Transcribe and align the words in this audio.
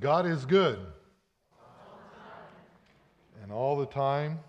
God 0.00 0.26
is 0.26 0.44
good. 0.44 0.78
And 3.42 3.52
all 3.52 3.76
the 3.76 3.86
time. 3.86 4.40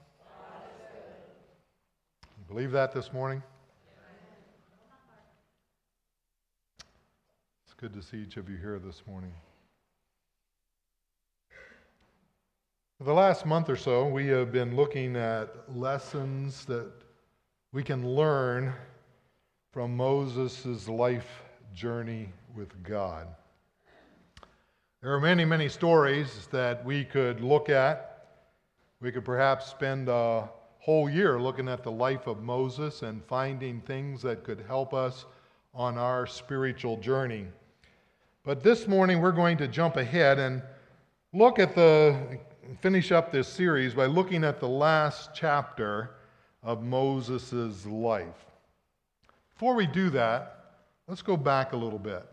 You 2.21 2.45
believe 2.47 2.71
that 2.71 2.91
this 2.91 3.13
morning? 3.13 3.43
It's 7.65 7.73
good 7.75 7.93
to 7.93 8.01
see 8.01 8.17
each 8.17 8.37
of 8.37 8.49
you 8.49 8.57
here 8.57 8.79
this 8.79 9.03
morning. 9.07 9.31
For 12.97 13.03
the 13.03 13.13
last 13.13 13.45
month 13.45 13.69
or 13.69 13.75
so, 13.75 14.07
we 14.07 14.27
have 14.27 14.51
been 14.51 14.75
looking 14.75 15.15
at 15.15 15.49
lessons 15.73 16.65
that 16.65 16.91
we 17.71 17.83
can 17.83 18.07
learn 18.07 18.73
from 19.71 19.95
Moses' 19.95 20.87
life 20.87 21.43
journey 21.75 22.29
with 22.55 22.81
God. 22.81 23.27
There 25.03 25.13
are 25.13 25.19
many, 25.19 25.45
many 25.45 25.69
stories 25.69 26.47
that 26.47 26.83
we 26.83 27.05
could 27.05 27.39
look 27.41 27.69
at. 27.69 28.25
We 28.99 29.11
could 29.11 29.23
perhaps 29.23 29.67
spend 29.67 30.09
a 30.09 30.49
whole 30.79 31.07
year 31.07 31.39
looking 31.39 31.69
at 31.69 31.83
the 31.83 31.91
life 31.91 32.25
of 32.25 32.41
Moses 32.41 33.03
and 33.03 33.23
finding 33.25 33.79
things 33.81 34.23
that 34.23 34.43
could 34.43 34.65
help 34.67 34.95
us 34.95 35.25
on 35.75 35.99
our 35.99 36.25
spiritual 36.25 36.97
journey. 36.97 37.45
But 38.43 38.63
this 38.63 38.87
morning 38.87 39.21
we're 39.21 39.33
going 39.33 39.57
to 39.59 39.67
jump 39.67 39.97
ahead 39.97 40.39
and 40.39 40.63
look 41.31 41.59
at 41.59 41.75
the 41.75 42.39
finish 42.81 43.11
up 43.11 43.31
this 43.31 43.47
series 43.47 43.93
by 43.93 44.07
looking 44.07 44.43
at 44.43 44.59
the 44.59 44.67
last 44.67 45.29
chapter 45.35 46.15
of 46.63 46.81
Moses' 46.81 47.85
life. 47.85 48.45
Before 49.53 49.75
we 49.75 49.85
do 49.85 50.09
that, 50.09 50.79
let's 51.07 51.21
go 51.21 51.37
back 51.37 51.73
a 51.73 51.77
little 51.77 51.99
bit. 51.99 52.25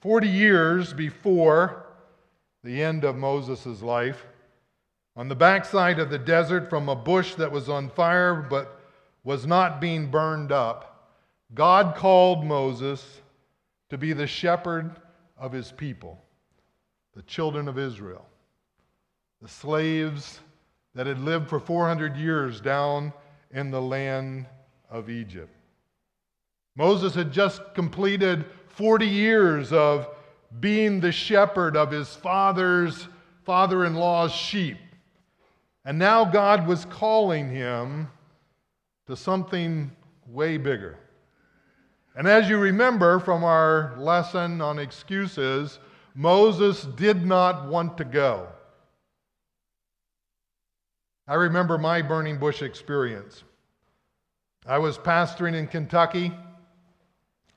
40 0.00 0.28
years 0.28 0.92
before 0.92 1.86
the 2.62 2.82
end 2.82 3.04
of 3.04 3.16
Moses' 3.16 3.82
life, 3.82 4.26
on 5.16 5.28
the 5.28 5.34
backside 5.34 5.98
of 5.98 6.10
the 6.10 6.18
desert 6.18 6.68
from 6.68 6.88
a 6.88 6.96
bush 6.96 7.34
that 7.36 7.50
was 7.50 7.68
on 7.68 7.88
fire 7.88 8.34
but 8.34 8.80
was 9.24 9.46
not 9.46 9.80
being 9.80 10.10
burned 10.10 10.52
up, 10.52 11.10
God 11.54 11.96
called 11.96 12.44
Moses 12.44 13.20
to 13.88 13.96
be 13.96 14.12
the 14.12 14.26
shepherd 14.26 14.96
of 15.38 15.52
his 15.52 15.72
people, 15.72 16.22
the 17.14 17.22
children 17.22 17.68
of 17.68 17.78
Israel, 17.78 18.26
the 19.40 19.48
slaves 19.48 20.40
that 20.94 21.06
had 21.06 21.20
lived 21.20 21.48
for 21.48 21.60
400 21.60 22.16
years 22.16 22.60
down 22.60 23.12
in 23.52 23.70
the 23.70 23.80
land 23.80 24.46
of 24.90 25.08
Egypt. 25.08 25.54
Moses 26.74 27.14
had 27.14 27.32
just 27.32 27.74
completed 27.74 28.44
40 28.76 29.06
years 29.06 29.72
of 29.72 30.06
being 30.60 31.00
the 31.00 31.10
shepherd 31.10 31.76
of 31.76 31.90
his 31.90 32.14
father's 32.14 33.08
father 33.44 33.86
in 33.86 33.94
law's 33.94 34.32
sheep. 34.32 34.76
And 35.84 35.98
now 35.98 36.26
God 36.26 36.66
was 36.66 36.84
calling 36.84 37.48
him 37.48 38.08
to 39.06 39.16
something 39.16 39.90
way 40.28 40.58
bigger. 40.58 40.98
And 42.16 42.28
as 42.28 42.50
you 42.50 42.58
remember 42.58 43.18
from 43.18 43.44
our 43.44 43.94
lesson 43.98 44.60
on 44.60 44.78
excuses, 44.78 45.78
Moses 46.14 46.84
did 46.96 47.24
not 47.24 47.68
want 47.68 47.96
to 47.98 48.04
go. 48.04 48.48
I 51.26 51.34
remember 51.34 51.78
my 51.78 52.02
burning 52.02 52.38
bush 52.38 52.62
experience. 52.62 53.42
I 54.66 54.78
was 54.78 54.98
pastoring 54.98 55.54
in 55.54 55.66
Kentucky 55.66 56.32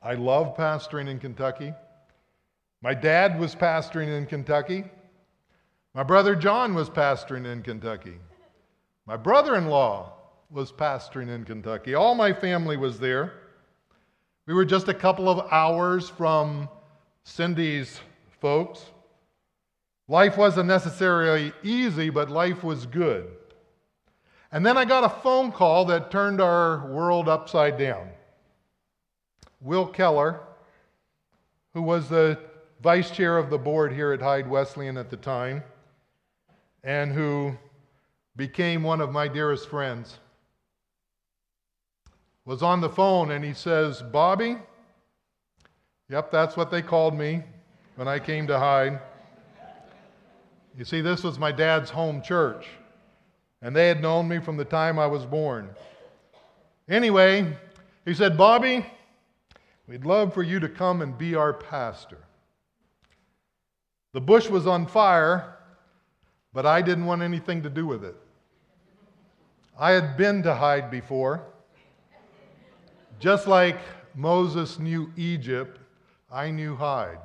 I 0.02 0.14
love 0.14 0.56
pastoring 0.56 1.10
in 1.10 1.20
Kentucky. 1.20 1.74
My 2.82 2.94
dad 2.94 3.40
was 3.40 3.56
pastoring 3.56 4.08
in 4.18 4.26
Kentucky. 4.26 4.86
My 5.94 6.04
brother 6.04 6.36
John 6.36 6.74
was 6.74 6.90
pastoring 6.90 7.46
in 7.46 7.62
Kentucky. 7.62 8.18
My 9.06 9.18
brother 9.18 9.56
in 9.56 9.68
law 9.68 10.14
was 10.50 10.72
pastoring 10.72 11.28
in 11.28 11.44
Kentucky. 11.44 11.96
All 11.96 12.16
my 12.16 12.32
family 12.32 12.78
was 12.78 13.00
there. 13.00 13.34
We 14.46 14.54
were 14.54 14.66
just 14.66 14.88
a 14.88 14.94
couple 14.94 15.28
of 15.28 15.52
hours 15.52 16.10
from 16.10 16.70
Cindy's 17.24 18.00
folks. 18.40 18.86
Life 20.08 20.38
wasn't 20.38 20.68
necessarily 20.68 21.54
easy, 21.62 22.10
but 22.10 22.30
life 22.30 22.64
was 22.64 22.86
good. 22.86 23.28
And 24.52 24.66
then 24.66 24.78
I 24.78 24.86
got 24.86 25.04
a 25.04 25.22
phone 25.22 25.52
call 25.52 25.86
that 25.86 26.10
turned 26.10 26.42
our 26.42 26.88
world 26.92 27.30
upside 27.30 27.78
down. 27.78 28.10
Will 29.62 29.86
Keller, 29.86 30.40
who 31.74 31.82
was 31.82 32.10
the 32.10 32.40
vice 32.82 33.12
chair 33.12 33.38
of 33.38 33.50
the 33.50 33.58
board 33.58 33.94
here 33.94 34.14
at 34.14 34.22
Hyde 34.22 34.50
Wesleyan 34.50 34.98
at 34.98 35.10
the 35.10 35.18
time, 35.18 35.64
and 36.84 37.12
who 37.12 37.58
became 38.36 38.84
one 38.84 39.02
of 39.02 39.12
my 39.12 39.28
dearest 39.28 39.70
friends, 39.70 40.20
was 42.46 42.64
on 42.64 42.82
the 42.82 42.90
phone 42.90 43.32
and 43.32 43.44
he 43.44 43.54
says, 43.54 44.02
Bobby, 44.02 44.56
yep, 46.10 46.32
that's 46.32 46.56
what 46.56 46.72
they 46.72 46.82
called 46.82 47.14
me 47.14 47.44
when 47.96 48.08
I 48.08 48.18
came 48.18 48.48
to 48.48 48.58
Hyde. 48.58 49.00
You 50.78 50.86
see, 50.86 51.02
this 51.02 51.24
was 51.24 51.38
my 51.38 51.52
dad's 51.52 51.90
home 51.90 52.22
church, 52.22 52.66
and 53.62 53.76
they 53.76 53.90
had 53.90 54.02
known 54.02 54.30
me 54.30 54.40
from 54.40 54.56
the 54.56 54.64
time 54.64 54.98
I 54.98 55.08
was 55.08 55.26
born. 55.26 55.70
Anyway, 56.88 57.58
he 58.06 58.14
said, 58.14 58.38
Bobby, 58.38 58.86
We'd 59.90 60.06
love 60.06 60.36
for 60.36 60.44
you 60.44 60.60
to 60.60 60.70
come 60.70 61.02
and 61.02 61.18
be 61.18 61.34
our 61.34 61.52
pastor. 61.52 62.20
The 64.14 64.22
bush 64.22 64.48
was 64.48 64.68
on 64.68 64.86
fire, 64.86 65.58
but 66.54 66.68
I 66.68 66.84
didn't 66.84 67.08
want 67.08 67.24
anything 67.24 67.64
to 67.64 67.72
do 67.72 67.88
with 67.88 68.04
it. 68.04 68.16
I 69.80 69.94
had 69.94 70.16
been 70.16 70.44
to 70.44 70.54
Hyde 70.54 70.92
before. 70.92 71.44
Just 73.20 73.48
like 73.48 73.80
Moses 74.14 74.78
knew 74.78 75.12
Egypt, 75.18 75.80
I 76.32 76.52
knew 76.52 76.76
Hyde. 76.76 77.18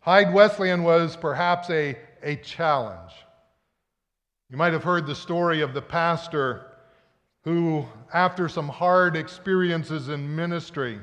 Hyde 0.00 0.32
Wesleyan 0.32 0.84
was 0.84 1.16
perhaps 1.16 1.68
a, 1.68 1.98
a 2.22 2.36
challenge. 2.36 3.12
You 4.48 4.56
might 4.56 4.72
have 4.72 4.84
heard 4.84 5.06
the 5.06 5.14
story 5.14 5.60
of 5.60 5.74
the 5.74 5.82
pastor 5.82 6.78
who, 7.44 7.84
after 8.14 8.48
some 8.48 8.68
hard 8.68 9.16
experiences 9.16 10.08
in 10.08 10.34
ministry, 10.34 10.98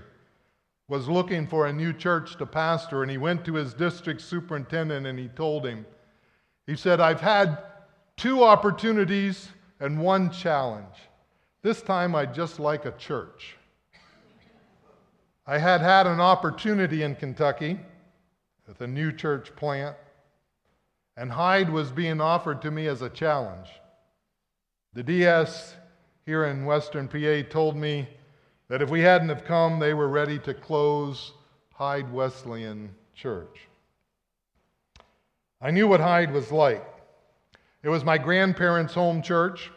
was 0.88 1.08
looking 1.08 1.48
for 1.48 1.68
a 1.68 1.74
new 1.74 1.94
church 1.94 2.36
to 2.38 2.46
pastor, 2.46 3.02
and 3.02 3.12
he 3.12 3.18
went 3.18 3.46
to 3.46 3.54
his 3.56 3.74
district 3.74 4.22
superintendent 4.22 5.08
and 5.08 5.18
he 5.18 5.28
told 5.30 5.66
him, 5.66 5.86
he 6.68 6.76
said, 6.76 7.00
I've 7.00 7.22
had 7.22 7.58
two 8.18 8.44
opportunities 8.44 9.50
and 9.80 10.00
one 10.00 10.32
challenge. 10.32 10.96
This 11.62 11.82
time 11.82 12.16
I'd 12.16 12.34
just 12.34 12.60
like 12.60 12.86
a 12.86 12.92
church. 12.92 13.56
I 15.46 15.58
had 15.58 15.82
had 15.82 16.08
an 16.08 16.22
opportunity 16.22 17.04
in 17.04 17.16
Kentucky 17.16 17.80
with 18.68 18.80
a 18.82 18.88
new 18.88 19.12
church 19.12 19.54
plant, 19.56 19.96
and 21.18 21.32
Hyde 21.32 21.70
was 21.70 21.92
being 21.92 22.22
offered 22.22 22.62
to 22.62 22.72
me 22.72 22.88
as 22.88 23.02
a 23.02 23.10
challenge. 23.10 23.68
The 24.94 25.04
DS 25.04 25.76
here 26.26 26.46
in 26.46 26.66
Western 26.66 27.08
PA 27.08 27.50
told 27.50 27.76
me 27.76 28.08
that 28.70 28.82
if 28.82 28.90
we 28.90 29.02
hadn't 29.02 29.30
have 29.30 29.46
come, 29.46 29.80
they 29.80 29.94
were 29.94 30.08
ready 30.08 30.40
to 30.40 30.54
close 30.54 31.34
Hyde 31.74 32.12
Wesleyan 32.12 32.90
Church. 33.14 33.68
I 35.62 35.72
knew 35.72 35.88
what 35.88 36.00
Hyde 36.00 36.32
was 36.32 36.52
like. 36.52 36.86
It 37.84 37.90
was 37.90 38.04
my 38.04 38.18
grandparents' 38.18 38.94
home 38.94 39.22
church. 39.22 39.72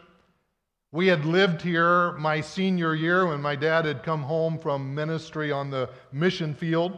We 0.91 1.07
had 1.07 1.25
lived 1.25 1.61
here 1.61 2.13
my 2.13 2.39
senior 2.39 2.95
year 2.95 3.27
when 3.27 3.41
my 3.41 3.55
dad 3.55 3.85
had 3.85 4.03
come 4.03 4.23
home 4.23 4.57
from 4.57 4.95
ministry 4.95 5.51
on 5.51 5.69
the 5.69 5.89
mission 6.11 6.53
field. 6.53 6.97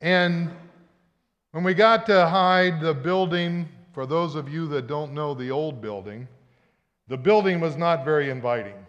And 0.00 0.50
when 1.52 1.62
we 1.62 1.74
got 1.74 2.06
to 2.06 2.26
Hyde, 2.26 2.80
the 2.80 2.94
building, 2.94 3.68
for 3.92 4.06
those 4.06 4.34
of 4.34 4.48
you 4.48 4.66
that 4.68 4.88
don't 4.88 5.12
know 5.12 5.34
the 5.34 5.50
old 5.50 5.80
building, 5.80 6.26
the 7.06 7.16
building 7.16 7.60
was 7.60 7.76
not 7.76 8.04
very 8.04 8.30
inviting. 8.30 8.81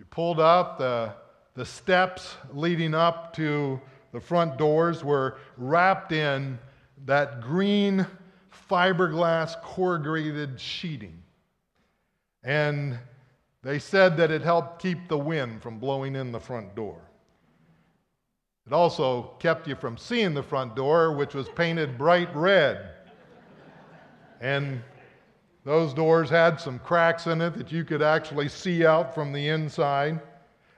You 0.00 0.06
pulled 0.06 0.40
up, 0.40 0.78
the, 0.78 1.12
the 1.52 1.66
steps 1.66 2.36
leading 2.54 2.94
up 2.94 3.34
to 3.34 3.78
the 4.12 4.20
front 4.20 4.56
doors 4.56 5.04
were 5.04 5.36
wrapped 5.58 6.12
in 6.12 6.58
that 7.04 7.42
green 7.42 8.06
fiberglass 8.70 9.60
corrugated 9.62 10.58
sheeting. 10.58 11.22
And 12.42 12.98
they 13.62 13.78
said 13.78 14.16
that 14.16 14.30
it 14.30 14.40
helped 14.40 14.80
keep 14.80 15.06
the 15.06 15.18
wind 15.18 15.62
from 15.62 15.78
blowing 15.78 16.16
in 16.16 16.32
the 16.32 16.40
front 16.40 16.74
door. 16.74 17.02
It 18.66 18.72
also 18.72 19.34
kept 19.38 19.68
you 19.68 19.74
from 19.74 19.98
seeing 19.98 20.32
the 20.32 20.42
front 20.42 20.76
door, 20.76 21.12
which 21.14 21.34
was 21.34 21.46
painted 21.50 21.98
bright 21.98 22.34
red. 22.34 22.88
And 24.40 24.82
those 25.70 25.94
doors 25.94 26.28
had 26.28 26.60
some 26.60 26.80
cracks 26.80 27.28
in 27.28 27.40
it 27.40 27.54
that 27.54 27.70
you 27.70 27.84
could 27.84 28.02
actually 28.02 28.48
see 28.48 28.84
out 28.84 29.14
from 29.14 29.32
the 29.32 29.50
inside. 29.50 30.20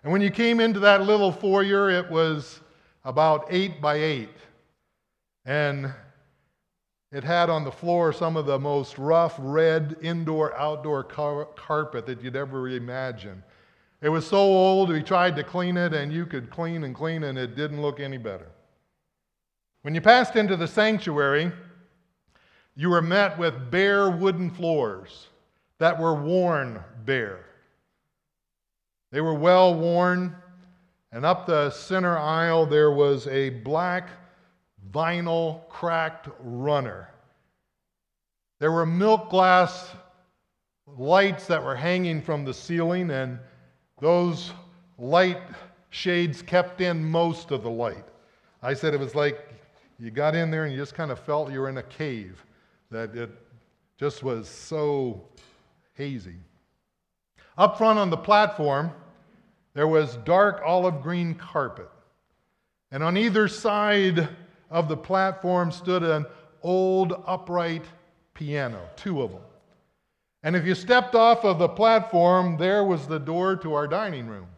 And 0.03 0.13
when 0.13 0.21
you 0.21 0.31
came 0.31 0.61
into 0.61 0.81
that 0.81 1.01
little 1.01 1.33
foyer, 1.33 1.89
it 1.89 2.11
was 2.11 2.61
about 3.03 3.47
eight 3.49 3.81
by 3.81 3.95
eight. 3.95 4.37
And 5.47 5.91
It 7.13 7.25
had 7.25 7.51
on 7.51 7.65
the 7.65 7.71
floor 7.71 8.13
some 8.13 8.39
of 8.39 8.47
the 8.47 8.59
most 8.59 8.97
rough 8.97 9.37
red 9.39 9.97
indoor 10.01 10.57
outdoor 10.59 11.05
car- 11.05 11.49
carpet 11.57 12.07
that 12.07 12.23
you'd 12.23 12.37
ever 12.37 12.69
imagine. 12.69 13.43
It 14.01 14.09
was 14.09 14.27
so 14.27 14.39
old, 14.39 14.89
we 14.89 15.03
tried 15.03 15.37
to 15.37 15.45
clean 15.45 15.77
it, 15.77 15.93
and 15.93 16.11
you 16.11 16.25
could 16.25 16.51
clean 16.51 16.85
and 16.85 16.95
clean, 16.95 17.25
and 17.25 17.39
it 17.39 17.55
didn't 17.55 17.83
look 17.83 18.01
any 18.01 18.17
better. 18.17 18.49
When 19.83 19.95
you 19.95 20.01
passed 20.01 20.37
into 20.37 20.57
the 20.57 20.67
sanctuary, 20.67 21.53
you 22.75 22.91
were 22.91 23.03
met 23.03 23.39
with 23.39 23.71
bare 23.71 24.11
wooden 24.11 24.51
floors 24.51 25.29
that 25.79 25.99
were 25.99 26.15
worn 26.15 26.83
bare. 27.05 27.45
They 29.11 29.21
were 29.21 29.35
well 29.35 29.75
worn, 29.75 30.35
and 31.13 31.27
up 31.27 31.47
the 31.47 31.71
center 31.71 32.17
aisle 32.17 32.65
there 32.67 32.91
was 32.91 33.27
a 33.27 33.51
black 33.51 34.09
vinyl 34.91 35.69
cracked 35.69 36.29
runner. 36.41 37.09
There 38.59 38.73
were 38.73 38.87
milk 38.87 39.29
glass 39.29 39.91
lights 40.87 41.47
that 41.47 41.63
were 41.63 41.77
hanging 41.77 42.23
from 42.23 42.45
the 42.45 42.55
ceiling, 42.55 43.11
and 43.11 43.39
those 44.01 44.53
light 44.99 45.43
shades 45.91 46.41
kept 46.43 46.81
in 46.81 47.05
most 47.05 47.51
of 47.51 47.63
the 47.63 47.71
light. 47.71 48.05
I 48.63 48.75
said 48.75 48.95
it 48.95 49.01
was 49.01 49.15
like 49.15 49.49
you 49.99 50.11
got 50.11 50.35
in 50.35 50.51
there 50.51 50.65
and 50.65 50.73
you 50.73 50.79
just 50.79 50.95
kind 50.95 51.11
of 51.11 51.19
felt 51.19 51.53
you 51.53 51.61
were 51.61 51.69
in 51.69 51.79
a 51.79 51.83
cave, 51.83 52.45
that 52.93 53.17
it 53.17 53.31
just 53.99 54.23
was 54.23 54.49
so 54.49 55.25
hazy. 55.95 56.37
Up 57.59 57.77
front 57.77 57.99
on 57.99 58.11
the 58.11 58.17
platform, 58.17 58.91
there 59.75 59.89
was 59.89 60.17
dark 60.25 60.63
olive 60.65 61.03
green 61.03 61.35
carpet. 61.35 61.89
And 62.91 63.03
on 63.03 63.17
either 63.17 63.49
side 63.49 64.29
of 64.71 64.89
the 64.89 64.97
platform 64.97 65.73
stood 65.73 66.03
an 66.03 66.27
old 66.63 67.23
upright 67.27 67.85
piano, 68.35 68.81
two 68.97 69.23
of 69.23 69.33
them. 69.33 69.41
And 70.43 70.57
if 70.57 70.67
you 70.67 70.75
stepped 70.75 71.15
off 71.15 71.45
of 71.45 71.59
the 71.59 71.69
platform, 71.69 72.57
there 72.57 72.85
was 72.85 73.07
the 73.07 73.19
door 73.19 73.57
to 73.57 73.75
our 73.75 73.87
dining 73.87 74.27
room, 74.27 74.49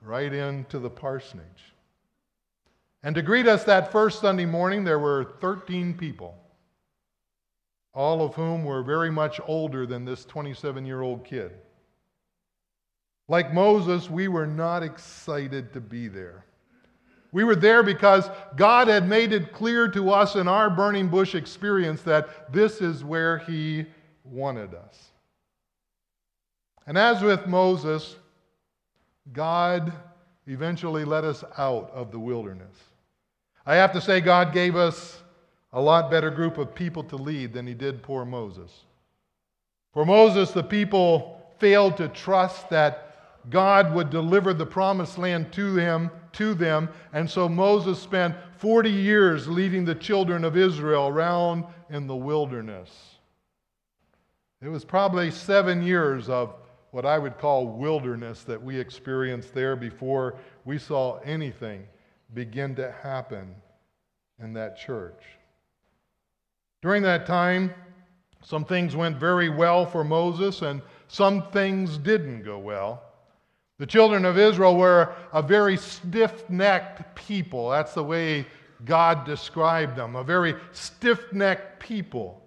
right 0.00 0.32
into 0.32 0.78
the 0.78 0.90
parsonage. 0.90 1.74
And 3.02 3.14
to 3.14 3.22
greet 3.22 3.46
us 3.46 3.62
that 3.64 3.92
first 3.92 4.20
Sunday 4.20 4.46
morning, 4.46 4.82
there 4.82 4.98
were 4.98 5.36
13 5.40 5.94
people, 5.94 6.36
all 7.96 8.22
of 8.22 8.34
whom 8.34 8.62
were 8.62 8.82
very 8.82 9.10
much 9.10 9.40
older 9.46 9.86
than 9.86 10.04
this 10.04 10.26
27 10.26 10.84
year 10.84 11.00
old 11.00 11.24
kid. 11.24 11.50
Like 13.26 13.54
Moses, 13.54 14.10
we 14.10 14.28
were 14.28 14.46
not 14.46 14.82
excited 14.82 15.72
to 15.72 15.80
be 15.80 16.06
there. 16.06 16.44
We 17.32 17.42
were 17.42 17.56
there 17.56 17.82
because 17.82 18.30
God 18.54 18.86
had 18.88 19.08
made 19.08 19.32
it 19.32 19.52
clear 19.52 19.88
to 19.88 20.10
us 20.10 20.36
in 20.36 20.46
our 20.46 20.70
burning 20.70 21.08
bush 21.08 21.34
experience 21.34 22.02
that 22.02 22.52
this 22.52 22.80
is 22.80 23.02
where 23.02 23.38
He 23.38 23.86
wanted 24.24 24.74
us. 24.74 25.10
And 26.86 26.96
as 26.96 27.22
with 27.22 27.46
Moses, 27.46 28.16
God 29.32 29.92
eventually 30.46 31.04
let 31.04 31.24
us 31.24 31.42
out 31.56 31.90
of 31.92 32.12
the 32.12 32.20
wilderness. 32.20 32.76
I 33.64 33.76
have 33.76 33.92
to 33.94 34.00
say, 34.00 34.20
God 34.20 34.52
gave 34.52 34.76
us 34.76 35.20
a 35.72 35.80
lot 35.80 36.10
better 36.10 36.30
group 36.30 36.58
of 36.58 36.74
people 36.74 37.02
to 37.04 37.16
lead 37.16 37.52
than 37.52 37.66
He 37.66 37.74
did 37.74 38.02
poor 38.02 38.24
Moses. 38.24 38.84
For 39.92 40.04
Moses, 40.04 40.50
the 40.50 40.62
people 40.62 41.40
failed 41.58 41.96
to 41.96 42.08
trust 42.08 42.68
that 42.70 43.02
God 43.50 43.94
would 43.94 44.10
deliver 44.10 44.52
the 44.52 44.66
promised 44.66 45.18
land 45.18 45.52
to 45.52 45.76
him 45.76 46.10
to 46.32 46.52
them 46.52 46.88
and 47.12 47.30
so 47.30 47.48
Moses 47.48 47.98
spent 47.98 48.34
40 48.58 48.90
years 48.90 49.46
leading 49.46 49.84
the 49.84 49.94
children 49.94 50.44
of 50.44 50.56
Israel 50.56 51.08
around 51.08 51.64
in 51.88 52.06
the 52.06 52.16
wilderness. 52.16 52.90
It 54.60 54.68
was 54.68 54.84
probably 54.84 55.30
7 55.30 55.82
years 55.82 56.28
of 56.28 56.54
what 56.90 57.06
I 57.06 57.18
would 57.18 57.38
call 57.38 57.68
wilderness 57.68 58.42
that 58.42 58.60
we 58.60 58.78
experienced 58.78 59.54
there 59.54 59.76
before 59.76 60.36
we 60.64 60.78
saw 60.78 61.18
anything 61.18 61.86
begin 62.34 62.74
to 62.76 62.90
happen 62.90 63.54
in 64.42 64.52
that 64.54 64.76
church. 64.76 65.22
During 66.82 67.02
that 67.02 67.26
time, 67.26 67.72
some 68.42 68.64
things 68.64 68.94
went 68.94 69.16
very 69.16 69.48
well 69.48 69.86
for 69.86 70.04
Moses 70.04 70.62
and 70.62 70.82
some 71.08 71.50
things 71.50 71.98
didn't 71.98 72.42
go 72.42 72.58
well. 72.58 73.02
The 73.78 73.86
children 73.86 74.24
of 74.24 74.38
Israel 74.38 74.76
were 74.76 75.14
a 75.32 75.42
very 75.42 75.76
stiff 75.76 76.48
necked 76.48 77.14
people. 77.14 77.70
That's 77.70 77.94
the 77.94 78.04
way 78.04 78.46
God 78.84 79.24
described 79.24 79.96
them 79.96 80.16
a 80.16 80.24
very 80.24 80.54
stiff 80.72 81.32
necked 81.32 81.80
people. 81.80 82.42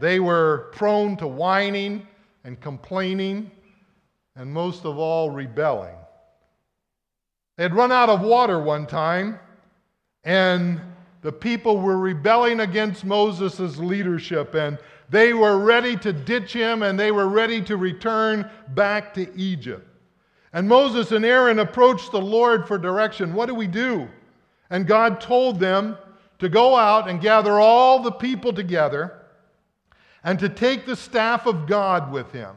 They 0.00 0.20
were 0.20 0.70
prone 0.72 1.16
to 1.18 1.26
whining 1.26 2.06
and 2.44 2.60
complaining, 2.60 3.50
and 4.36 4.52
most 4.52 4.84
of 4.84 4.98
all, 4.98 5.30
rebelling. 5.30 5.94
They 7.56 7.62
had 7.62 7.74
run 7.74 7.92
out 7.92 8.08
of 8.08 8.20
water 8.20 8.60
one 8.60 8.86
time, 8.86 9.38
and 10.24 10.80
the 11.24 11.32
people 11.32 11.78
were 11.78 11.96
rebelling 11.96 12.60
against 12.60 13.02
Moses' 13.02 13.78
leadership, 13.78 14.54
and 14.54 14.76
they 15.08 15.32
were 15.32 15.58
ready 15.58 15.96
to 15.96 16.12
ditch 16.12 16.52
him, 16.52 16.82
and 16.82 17.00
they 17.00 17.12
were 17.12 17.28
ready 17.28 17.62
to 17.62 17.78
return 17.78 18.50
back 18.74 19.14
to 19.14 19.34
Egypt. 19.34 19.88
And 20.52 20.68
Moses 20.68 21.12
and 21.12 21.24
Aaron 21.24 21.60
approached 21.60 22.12
the 22.12 22.20
Lord 22.20 22.68
for 22.68 22.76
direction. 22.76 23.32
What 23.32 23.46
do 23.46 23.54
we 23.54 23.66
do? 23.66 24.06
And 24.68 24.86
God 24.86 25.18
told 25.18 25.58
them 25.58 25.96
to 26.40 26.50
go 26.50 26.76
out 26.76 27.08
and 27.08 27.22
gather 27.22 27.58
all 27.58 28.00
the 28.00 28.12
people 28.12 28.52
together 28.52 29.22
and 30.24 30.38
to 30.40 30.50
take 30.50 30.84
the 30.84 30.94
staff 30.94 31.46
of 31.46 31.66
God 31.66 32.12
with 32.12 32.30
him. 32.32 32.54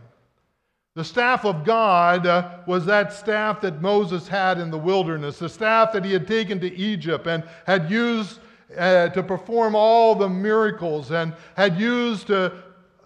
The 0.93 1.05
staff 1.05 1.45
of 1.45 1.63
God 1.63 2.27
uh, 2.27 2.57
was 2.67 2.85
that 2.87 3.13
staff 3.13 3.61
that 3.61 3.81
Moses 3.81 4.27
had 4.27 4.59
in 4.59 4.71
the 4.71 4.77
wilderness, 4.77 5.39
the 5.39 5.47
staff 5.47 5.93
that 5.93 6.03
he 6.03 6.11
had 6.11 6.27
taken 6.27 6.59
to 6.59 6.75
Egypt 6.75 7.27
and 7.27 7.45
had 7.65 7.89
used 7.89 8.39
uh, 8.75 9.09
to 9.09 9.23
perform 9.23 9.75
all 9.75 10.15
the 10.15 10.29
miracles 10.29 11.11
and 11.11 11.33
had 11.55 11.79
used 11.79 12.27
to 12.27 12.53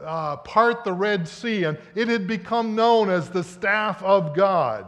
uh, 0.01 0.37
part 0.37 0.83
the 0.83 0.93
Red 0.93 1.27
Sea, 1.27 1.65
and 1.65 1.77
it 1.93 2.07
had 2.07 2.25
become 2.27 2.75
known 2.75 3.09
as 3.09 3.29
the 3.29 3.43
staff 3.43 4.01
of 4.01 4.35
God. 4.35 4.87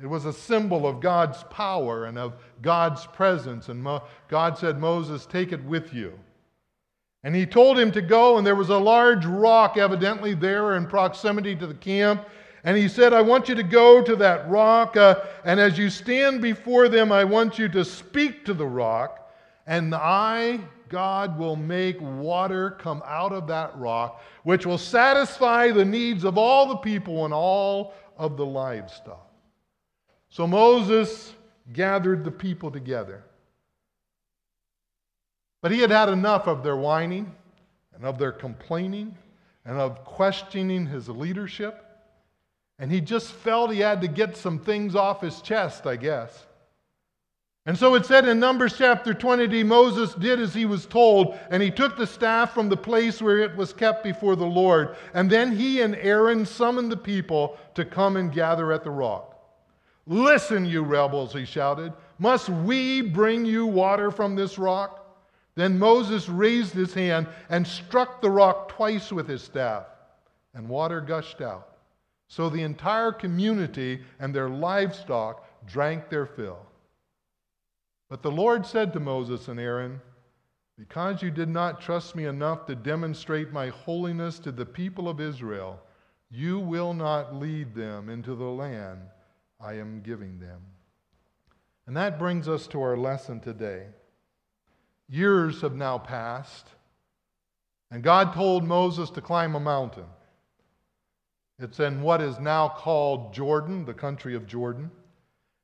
It 0.00 0.06
was 0.06 0.26
a 0.26 0.32
symbol 0.32 0.86
of 0.86 1.00
God's 1.00 1.42
power 1.44 2.04
and 2.04 2.18
of 2.18 2.34
God's 2.60 3.06
presence. 3.06 3.68
And 3.68 3.82
Mo- 3.82 4.02
God 4.28 4.58
said, 4.58 4.78
Moses, 4.78 5.24
take 5.24 5.52
it 5.52 5.64
with 5.64 5.94
you. 5.94 6.18
And 7.24 7.34
he 7.34 7.46
told 7.46 7.78
him 7.78 7.90
to 7.92 8.02
go, 8.02 8.36
and 8.36 8.46
there 8.46 8.54
was 8.54 8.68
a 8.68 8.78
large 8.78 9.24
rock 9.24 9.76
evidently 9.76 10.34
there 10.34 10.76
in 10.76 10.86
proximity 10.86 11.56
to 11.56 11.66
the 11.66 11.74
camp. 11.74 12.26
And 12.62 12.76
he 12.76 12.88
said, 12.88 13.12
I 13.12 13.22
want 13.22 13.48
you 13.48 13.54
to 13.54 13.62
go 13.62 14.02
to 14.02 14.16
that 14.16 14.48
rock, 14.50 14.96
uh, 14.96 15.22
and 15.44 15.58
as 15.58 15.78
you 15.78 15.88
stand 15.88 16.42
before 16.42 16.88
them, 16.88 17.10
I 17.12 17.24
want 17.24 17.58
you 17.58 17.68
to 17.68 17.84
speak 17.84 18.44
to 18.44 18.54
the 18.54 18.66
rock, 18.66 19.25
and 19.66 19.94
I, 19.94 20.60
God 20.88 21.38
will 21.38 21.56
make 21.56 22.00
water 22.00 22.70
come 22.70 23.02
out 23.04 23.32
of 23.32 23.48
that 23.48 23.76
rock, 23.76 24.22
which 24.44 24.64
will 24.64 24.78
satisfy 24.78 25.72
the 25.72 25.84
needs 25.84 26.24
of 26.24 26.38
all 26.38 26.68
the 26.68 26.76
people 26.76 27.24
and 27.24 27.34
all 27.34 27.94
of 28.16 28.36
the 28.36 28.46
livestock. 28.46 29.28
So 30.28 30.46
Moses 30.46 31.34
gathered 31.72 32.24
the 32.24 32.30
people 32.30 32.70
together. 32.70 33.24
But 35.62 35.72
he 35.72 35.80
had 35.80 35.90
had 35.90 36.08
enough 36.08 36.46
of 36.46 36.62
their 36.62 36.76
whining 36.76 37.34
and 37.94 38.04
of 38.04 38.18
their 38.18 38.32
complaining 38.32 39.16
and 39.64 39.78
of 39.78 40.04
questioning 40.04 40.86
his 40.86 41.08
leadership. 41.08 41.82
And 42.78 42.92
he 42.92 43.00
just 43.00 43.32
felt 43.32 43.72
he 43.72 43.80
had 43.80 44.00
to 44.02 44.08
get 44.08 44.36
some 44.36 44.60
things 44.60 44.94
off 44.94 45.22
his 45.22 45.40
chest, 45.40 45.86
I 45.86 45.96
guess. 45.96 46.45
And 47.66 47.76
so 47.76 47.96
it 47.96 48.06
said 48.06 48.28
in 48.28 48.38
Numbers 48.38 48.78
chapter 48.78 49.12
20, 49.12 49.64
Moses 49.64 50.14
did 50.14 50.40
as 50.40 50.54
he 50.54 50.64
was 50.64 50.86
told, 50.86 51.36
and 51.50 51.60
he 51.60 51.70
took 51.72 51.96
the 51.96 52.06
staff 52.06 52.54
from 52.54 52.68
the 52.68 52.76
place 52.76 53.20
where 53.20 53.40
it 53.40 53.56
was 53.56 53.72
kept 53.72 54.04
before 54.04 54.36
the 54.36 54.46
Lord. 54.46 54.94
And 55.14 55.28
then 55.28 55.56
he 55.56 55.80
and 55.80 55.96
Aaron 55.96 56.46
summoned 56.46 56.92
the 56.92 56.96
people 56.96 57.58
to 57.74 57.84
come 57.84 58.16
and 58.16 58.32
gather 58.32 58.70
at 58.72 58.84
the 58.84 58.90
rock. 58.92 59.36
Listen, 60.06 60.64
you 60.64 60.82
rebels, 60.82 61.32
he 61.32 61.44
shouted. 61.44 61.92
Must 62.20 62.48
we 62.48 63.00
bring 63.00 63.44
you 63.44 63.66
water 63.66 64.12
from 64.12 64.36
this 64.36 64.58
rock? 64.58 65.02
Then 65.56 65.78
Moses 65.78 66.28
raised 66.28 66.74
his 66.74 66.94
hand 66.94 67.26
and 67.48 67.66
struck 67.66 68.20
the 68.20 68.30
rock 68.30 68.68
twice 68.68 69.10
with 69.10 69.26
his 69.26 69.42
staff, 69.42 69.86
and 70.54 70.68
water 70.68 71.00
gushed 71.00 71.40
out. 71.40 71.78
So 72.28 72.48
the 72.48 72.62
entire 72.62 73.10
community 73.10 74.02
and 74.20 74.32
their 74.32 74.48
livestock 74.48 75.44
drank 75.66 76.08
their 76.08 76.26
fill. 76.26 76.65
But 78.08 78.22
the 78.22 78.30
Lord 78.30 78.66
said 78.66 78.92
to 78.92 79.00
Moses 79.00 79.48
and 79.48 79.58
Aaron, 79.58 80.00
Because 80.78 81.22
you 81.22 81.30
did 81.30 81.48
not 81.48 81.80
trust 81.80 82.14
me 82.14 82.26
enough 82.26 82.66
to 82.66 82.74
demonstrate 82.74 83.52
my 83.52 83.68
holiness 83.68 84.38
to 84.40 84.52
the 84.52 84.66
people 84.66 85.08
of 85.08 85.20
Israel, 85.20 85.80
you 86.30 86.58
will 86.58 86.94
not 86.94 87.34
lead 87.34 87.74
them 87.74 88.08
into 88.08 88.34
the 88.34 88.44
land 88.44 89.00
I 89.60 89.74
am 89.74 90.02
giving 90.02 90.38
them. 90.38 90.60
And 91.86 91.96
that 91.96 92.18
brings 92.18 92.48
us 92.48 92.66
to 92.68 92.82
our 92.82 92.96
lesson 92.96 93.40
today. 93.40 93.86
Years 95.08 95.60
have 95.62 95.76
now 95.76 95.98
passed 95.98 96.66
And 97.90 98.02
God 98.02 98.34
told 98.34 98.64
Moses 98.64 99.10
to 99.10 99.20
climb 99.20 99.54
a 99.54 99.60
mountain. 99.60 100.06
It's 101.58 101.80
in 101.80 102.02
what 102.02 102.20
is 102.20 102.38
now 102.38 102.68
called 102.68 103.32
Jordan, 103.32 103.84
the 103.84 103.94
country 103.94 104.34
of 104.34 104.46
Jordan. 104.46 104.90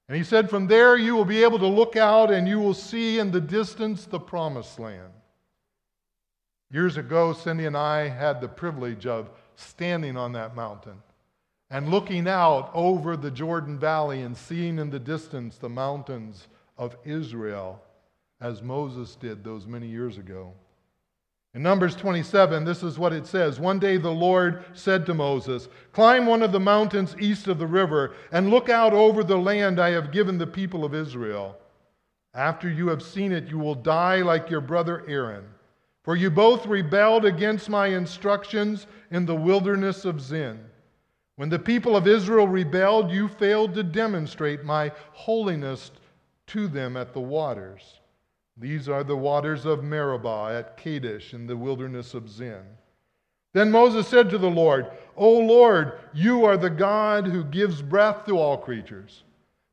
And 0.08 0.16
he 0.16 0.24
said, 0.24 0.50
From 0.50 0.66
there 0.66 0.96
you 0.96 1.14
will 1.14 1.24
be 1.24 1.42
able 1.42 1.58
to 1.58 1.66
look 1.66 1.96
out 1.96 2.30
and 2.30 2.48
you 2.48 2.58
will 2.60 2.74
see 2.74 3.18
in 3.18 3.30
the 3.30 3.40
distance 3.40 4.04
the 4.04 4.20
promised 4.20 4.78
land. 4.78 5.12
Years 6.70 6.96
ago, 6.96 7.32
Cindy 7.32 7.66
and 7.66 7.76
I 7.76 8.08
had 8.08 8.40
the 8.40 8.48
privilege 8.48 9.06
of 9.06 9.30
standing 9.56 10.16
on 10.16 10.32
that 10.32 10.56
mountain 10.56 11.02
and 11.70 11.90
looking 11.90 12.28
out 12.28 12.70
over 12.74 13.16
the 13.16 13.30
Jordan 13.30 13.78
Valley 13.78 14.22
and 14.22 14.36
seeing 14.36 14.78
in 14.78 14.90
the 14.90 14.98
distance 14.98 15.56
the 15.56 15.68
mountains 15.68 16.48
of 16.76 16.96
Israel 17.04 17.82
as 18.40 18.62
Moses 18.62 19.14
did 19.14 19.44
those 19.44 19.66
many 19.66 19.86
years 19.86 20.18
ago. 20.18 20.52
In 21.54 21.62
Numbers 21.62 21.94
27, 21.96 22.64
this 22.64 22.82
is 22.82 22.98
what 22.98 23.12
it 23.12 23.26
says 23.26 23.60
One 23.60 23.78
day 23.78 23.98
the 23.98 24.10
Lord 24.10 24.64
said 24.72 25.04
to 25.04 25.14
Moses, 25.14 25.68
Climb 25.92 26.24
one 26.24 26.42
of 26.42 26.50
the 26.50 26.60
mountains 26.60 27.14
east 27.20 27.46
of 27.46 27.58
the 27.58 27.66
river 27.66 28.14
and 28.30 28.48
look 28.48 28.70
out 28.70 28.94
over 28.94 29.22
the 29.22 29.36
land 29.36 29.78
I 29.78 29.90
have 29.90 30.12
given 30.12 30.38
the 30.38 30.46
people 30.46 30.82
of 30.82 30.94
Israel. 30.94 31.58
After 32.32 32.70
you 32.70 32.88
have 32.88 33.02
seen 33.02 33.32
it, 33.32 33.48
you 33.48 33.58
will 33.58 33.74
die 33.74 34.22
like 34.22 34.48
your 34.48 34.62
brother 34.62 35.04
Aaron. 35.06 35.44
For 36.04 36.16
you 36.16 36.30
both 36.30 36.66
rebelled 36.66 37.26
against 37.26 37.68
my 37.68 37.88
instructions 37.88 38.86
in 39.10 39.26
the 39.26 39.36
wilderness 39.36 40.06
of 40.06 40.22
Zin. 40.22 40.58
When 41.36 41.50
the 41.50 41.58
people 41.58 41.96
of 41.96 42.08
Israel 42.08 42.48
rebelled, 42.48 43.10
you 43.10 43.28
failed 43.28 43.74
to 43.74 43.82
demonstrate 43.82 44.64
my 44.64 44.90
holiness 45.12 45.90
to 46.48 46.66
them 46.66 46.96
at 46.96 47.12
the 47.12 47.20
waters. 47.20 48.00
These 48.56 48.88
are 48.88 49.02
the 49.02 49.16
waters 49.16 49.64
of 49.64 49.82
Meribah 49.82 50.54
at 50.58 50.76
Kadesh 50.76 51.32
in 51.32 51.46
the 51.46 51.56
wilderness 51.56 52.14
of 52.14 52.28
Zin. 52.28 52.62
Then 53.54 53.70
Moses 53.70 54.08
said 54.08 54.30
to 54.30 54.38
the 54.38 54.50
Lord, 54.50 54.90
O 55.16 55.30
Lord, 55.38 55.98
you 56.14 56.44
are 56.44 56.56
the 56.56 56.70
God 56.70 57.26
who 57.26 57.44
gives 57.44 57.82
breath 57.82 58.24
to 58.26 58.38
all 58.38 58.56
creatures. 58.56 59.24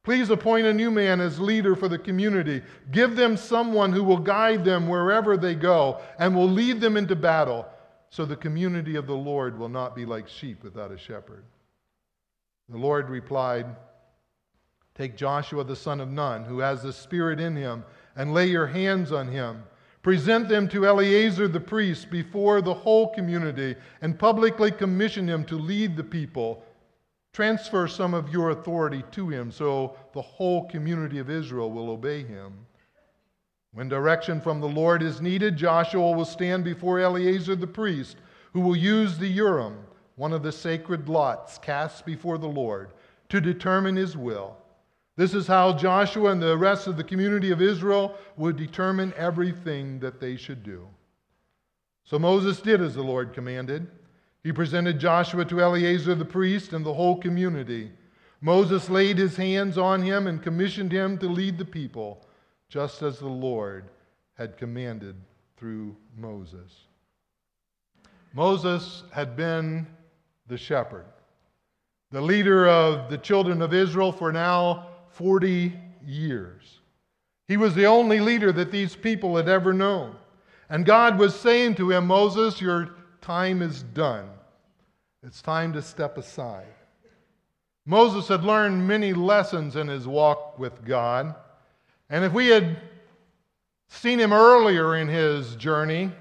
Please 0.04 0.30
appoint 0.30 0.66
a 0.66 0.74
new 0.74 0.92
man 0.92 1.22
as 1.22 1.40
leader 1.40 1.76
for 1.76 1.88
the 1.88 2.00
community. 2.00 2.62
Give 2.92 3.16
them 3.16 3.38
someone 3.38 3.92
who 3.92 4.04
will 4.04 4.18
guide 4.18 4.66
them 4.66 4.88
wherever 4.88 5.38
they 5.38 5.56
go 5.56 6.02
and 6.18 6.36
will 6.36 6.50
lead 6.50 6.82
them 6.82 6.98
into 6.98 7.16
battle, 7.16 7.68
so 8.10 8.26
the 8.26 8.36
community 8.36 8.96
of 8.96 9.08
the 9.08 9.16
Lord 9.16 9.60
will 9.60 9.70
not 9.70 9.96
be 9.96 10.06
like 10.06 10.28
sheep 10.28 10.64
without 10.64 10.92
a 10.92 10.98
shepherd. 10.98 11.44
The 12.70 12.78
Lord 12.78 13.10
replied, 13.10 13.66
Take 14.96 15.16
Joshua 15.16 15.64
the 15.64 15.76
son 15.76 16.02
of 16.02 16.10
Nun, 16.10 16.44
who 16.44 16.60
has 16.60 16.82
the 16.82 16.92
Spirit 16.92 17.40
in 17.40 17.56
him, 17.56 17.84
and 18.20 18.36
lay 18.36 18.46
your 18.46 18.68
hands 18.68 19.12
on 19.12 19.28
him. 19.28 19.64
Present 20.04 20.48
them 20.48 20.70
to 20.70 20.86
Eleazar 20.86 21.48
the 21.48 21.60
priest 21.60 22.12
before 22.12 22.62
the 22.62 22.76
whole 22.76 23.12
community, 23.16 23.76
and 24.04 24.20
publicly 24.20 24.70
commission 24.70 25.28
him 25.28 25.44
to 25.46 25.56
lead 25.56 25.98
the 25.98 26.04
people 26.04 26.64
Transfer 27.34 27.88
some 27.88 28.14
of 28.14 28.30
your 28.30 28.50
authority 28.50 29.04
to 29.12 29.30
him 29.30 29.52
so 29.52 29.96
the 30.14 30.22
whole 30.22 30.68
community 30.68 31.20
of 31.20 31.30
Israel 31.30 31.72
will 31.72 31.90
obey 31.90 32.24
him. 32.24 32.54
When 33.72 33.88
direction 33.88 34.42
from 34.42 34.60
the 34.60 34.68
Lord 34.68 35.04
is 35.04 35.22
needed, 35.22 35.56
Joshua 35.56 36.12
will 36.12 36.26
stand 36.26 36.64
before 36.64 37.00
Eleazar 37.00 37.56
the 37.56 37.68
priest, 37.68 38.18
who 38.54 38.62
will 38.62 38.76
use 38.76 39.18
the 39.18 39.28
Urim, 39.28 39.78
one 40.16 40.34
of 40.34 40.42
the 40.42 40.52
sacred 40.52 41.08
lots 41.08 41.60
cast 41.60 42.04
before 42.04 42.40
the 42.40 42.48
Lord, 42.48 42.94
to 43.30 43.40
determine 43.40 43.96
his 43.96 44.18
will. 44.18 44.58
This 45.20 45.34
is 45.34 45.48
how 45.48 45.74
Joshua 45.74 46.32
and 46.32 46.42
the 46.42 46.58
rest 46.58 46.88
of 46.88 46.96
the 46.96 47.04
community 47.04 47.52
of 47.52 47.62
Israel 47.62 48.16
would 48.38 48.56
determine 48.56 49.12
everything 49.18 50.00
that 50.00 50.22
they 50.22 50.38
should 50.38 50.64
do. 50.64 50.88
So 52.06 52.18
Moses 52.18 52.62
did 52.62 52.80
as 52.80 52.96
the 52.96 53.02
Lord 53.02 53.34
commanded. 53.34 53.86
He 54.44 54.54
presented 54.54 54.98
Joshua 54.98 55.44
to 55.44 55.60
Eleazar 55.60 56.16
the 56.16 56.24
priest 56.24 56.72
and 56.72 56.86
the 56.86 56.94
whole 56.94 57.18
community. 57.18 57.92
Moses 58.40 58.90
laid 58.90 59.18
his 59.18 59.36
hands 59.36 59.78
on 59.78 60.02
him 60.02 60.26
and 60.26 60.42
commissioned 60.42 60.94
him 60.94 61.18
to 61.18 61.28
lead 61.28 61.58
the 61.58 61.66
people, 61.66 62.26
just 62.70 63.02
as 63.02 63.20
the 63.20 63.28
Lord 63.28 63.90
had 64.36 64.56
commanded 64.56 65.18
through 65.58 65.98
Moses. 66.16 66.86
Moses 68.34 69.04
had 69.12 69.36
been 69.36 69.86
the 70.48 70.58
shepherd, 70.58 71.08
the 72.10 72.22
leader 72.22 72.70
of 72.70 73.10
the 73.10 73.18
children 73.18 73.62
of 73.62 73.74
Israel 73.74 74.14
for 74.14 74.32
now 74.32 74.86
40 75.20 75.74
years. 76.08 76.80
He 77.50 77.58
was 77.58 77.76
the 77.76 77.88
only 77.88 78.22
leader 78.22 78.54
that 78.54 78.72
these 78.72 78.96
people 78.96 79.36
had 79.36 79.50
ever 79.50 79.74
known. 79.74 80.16
And 80.70 80.86
God 80.86 81.20
was 81.20 81.38
saying 81.38 81.76
to 81.76 81.92
him, 81.92 82.08
Moses, 82.08 82.62
your 82.62 82.92
time 83.20 83.62
is 83.62 83.84
done. 83.84 84.30
It's 85.22 85.42
time 85.42 85.74
to 85.74 85.82
step 85.82 86.18
aside. 86.18 86.74
Moses 87.86 88.30
had 88.30 88.46
learned 88.46 88.88
many 88.88 89.12
lessons 89.12 89.76
in 89.76 89.90
his 89.90 90.08
walk 90.08 90.58
with 90.58 90.86
God. 90.86 91.36
And 92.10 92.24
if 92.24 92.32
we 92.32 92.48
had 92.48 92.78
seen 93.90 94.20
him 94.20 94.32
earlier 94.32 94.96
in 94.96 95.10
his 95.10 95.58
journey, 95.58 96.14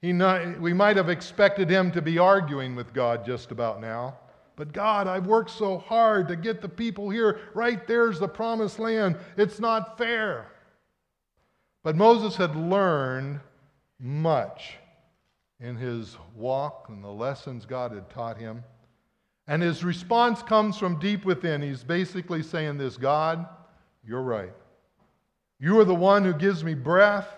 not, 0.00 0.58
we 0.58 0.72
might 0.72 0.96
have 0.96 1.10
expected 1.10 1.68
him 1.68 1.90
to 1.92 2.00
be 2.00 2.18
arguing 2.18 2.74
with 2.74 2.94
God 2.94 3.26
just 3.26 3.50
about 3.50 3.82
now. 3.82 4.16
But 4.60 4.74
God, 4.74 5.06
I've 5.06 5.26
worked 5.26 5.52
so 5.52 5.78
hard 5.78 6.28
to 6.28 6.36
get 6.36 6.60
the 6.60 6.68
people 6.68 7.08
here. 7.08 7.40
Right 7.54 7.86
there's 7.86 8.18
the 8.18 8.28
promised 8.28 8.78
land. 8.78 9.16
It's 9.38 9.58
not 9.58 9.96
fair. 9.96 10.52
But 11.82 11.96
Moses 11.96 12.36
had 12.36 12.54
learned 12.54 13.40
much 13.98 14.74
in 15.60 15.76
his 15.76 16.18
walk 16.36 16.90
and 16.90 17.02
the 17.02 17.08
lessons 17.08 17.64
God 17.64 17.92
had 17.92 18.10
taught 18.10 18.36
him. 18.36 18.62
And 19.46 19.62
his 19.62 19.82
response 19.82 20.42
comes 20.42 20.76
from 20.76 21.00
deep 21.00 21.24
within. 21.24 21.62
He's 21.62 21.82
basically 21.82 22.42
saying 22.42 22.76
this 22.76 22.98
God, 22.98 23.46
you're 24.06 24.20
right. 24.20 24.52
You 25.58 25.80
are 25.80 25.86
the 25.86 25.94
one 25.94 26.22
who 26.22 26.34
gives 26.34 26.62
me 26.62 26.74
breath, 26.74 27.28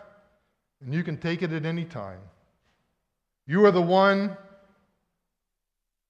and 0.84 0.92
you 0.92 1.04
can 1.04 1.18
take 1.18 1.42
it 1.42 1.52
at 1.52 1.66
any 1.66 1.84
time. 1.84 2.18
You 3.46 3.64
are 3.64 3.70
the 3.70 3.80
one 3.80 4.36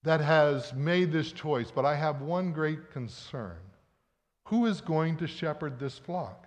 that 0.03 0.21
has 0.21 0.73
made 0.73 1.11
this 1.11 1.31
choice, 1.31 1.71
but 1.71 1.85
I 1.85 1.95
have 1.95 2.21
one 2.21 2.51
great 2.51 2.91
concern. 2.91 3.57
Who 4.45 4.65
is 4.65 4.81
going 4.81 5.17
to 5.17 5.27
shepherd 5.27 5.79
this 5.79 5.97
flock? 5.97 6.45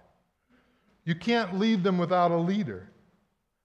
You 1.05 1.15
can't 1.15 1.59
leave 1.59 1.83
them 1.83 1.99
without 1.99 2.31
a 2.31 2.37
leader. 2.37 2.91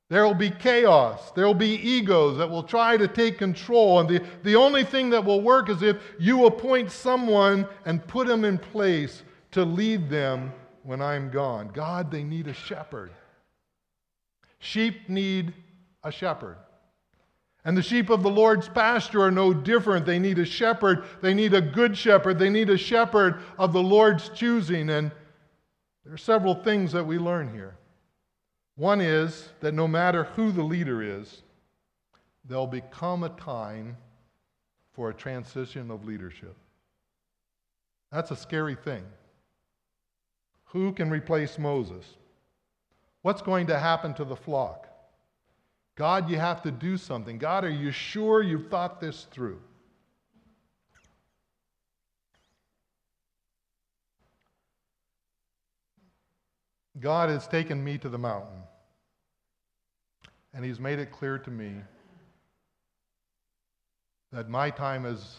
There 0.10 0.26
will 0.26 0.36
be 0.36 0.50
chaos. 0.50 1.32
There 1.32 1.46
will 1.46 1.54
be 1.54 1.76
egos 1.76 2.38
that 2.38 2.50
will 2.50 2.64
try 2.64 2.98
to 2.98 3.08
take 3.08 3.38
control. 3.38 4.00
And 4.00 4.10
the, 4.10 4.22
the 4.44 4.56
only 4.56 4.84
thing 4.84 5.10
that 5.12 5.24
will 5.24 5.42
work 5.42 5.70
is 5.70 5.82
if 5.82 5.98
you 6.20 6.46
appoint 6.46 6.92
someone 6.92 7.66
and 7.86 8.06
put 8.08 8.28
them 8.28 8.44
in 8.44 8.58
place 8.58 9.24
to 9.52 9.64
lead 9.64 10.10
them 10.10 10.52
when 10.84 11.02
I'm 11.02 11.30
gone. 11.30 11.70
God, 11.74 12.12
they 12.12 12.24
need 12.24 12.48
a 12.48 12.54
shepherd. 12.54 13.12
Sheep 14.60 15.10
need 15.10 15.54
a 16.04 16.12
shepherd. 16.12 16.58
And 17.64 17.78
the 17.78 17.84
sheep 17.84 18.10
of 18.10 18.24
the 18.24 18.30
Lord's 18.30 18.68
pasture 18.68 19.22
are 19.22 19.32
no 19.32 19.54
different. 19.54 20.06
They 20.06 20.18
need 20.18 20.40
a 20.40 20.46
shepherd. 20.46 21.04
They 21.22 21.34
need 21.34 21.54
a 21.54 21.62
good 21.62 21.96
shepherd. 21.96 22.40
They 22.40 22.50
need 22.50 22.70
a 22.70 22.78
shepherd 22.78 23.42
of 23.58 23.72
the 23.72 23.84
Lord's 23.84 24.30
choosing. 24.30 24.90
And 24.90 25.12
there 26.04 26.14
are 26.14 26.18
several 26.18 26.56
things 26.56 26.92
that 26.94 27.06
we 27.06 27.20
learn 27.20 27.54
here. 27.54 27.76
One 28.76 29.00
is 29.00 29.50
that 29.60 29.76
no 29.76 29.88
matter 29.88 30.24
who 30.24 30.52
the 30.52 30.64
leader 30.64 31.04
is, 31.04 31.44
there'll 32.46 32.66
become 32.66 33.24
a 33.24 33.30
time 33.30 33.96
for 34.94 35.10
a 35.10 35.14
transition 35.14 35.92
of 35.92 36.04
leadership. 36.04 36.56
That's 38.12 38.32
a 38.32 38.36
scary 38.36 38.76
thing. 38.76 39.04
Who 40.66 40.94
can 40.94 41.10
replace 41.10 41.60
Moses? 41.60 42.06
What's 43.22 43.42
going 43.42 43.68
to 43.68 43.78
happen 43.78 44.16
to 44.16 44.26
the 44.26 44.36
flock? 44.36 44.88
God, 46.02 46.32
you 46.32 46.38
have 46.38 46.64
to 46.64 46.72
do 46.72 46.98
something. 46.98 47.38
God, 47.38 47.64
are 47.64 47.70
you 47.70 47.92
sure 47.92 48.42
you've 48.42 48.72
thought 48.72 49.00
this 49.00 49.28
through? 49.30 49.62
God 57.00 57.30
has 57.30 57.48
taken 57.48 57.84
me 57.84 58.00
to 58.00 58.10
the 58.10 58.18
mountain, 58.18 58.64
and 60.56 60.66
He's 60.66 60.80
made 60.80 60.98
it 60.98 61.12
clear 61.12 61.38
to 61.38 61.52
me 61.52 61.76
that 64.32 64.50
my 64.50 64.72
time 64.72 65.06
as 65.06 65.36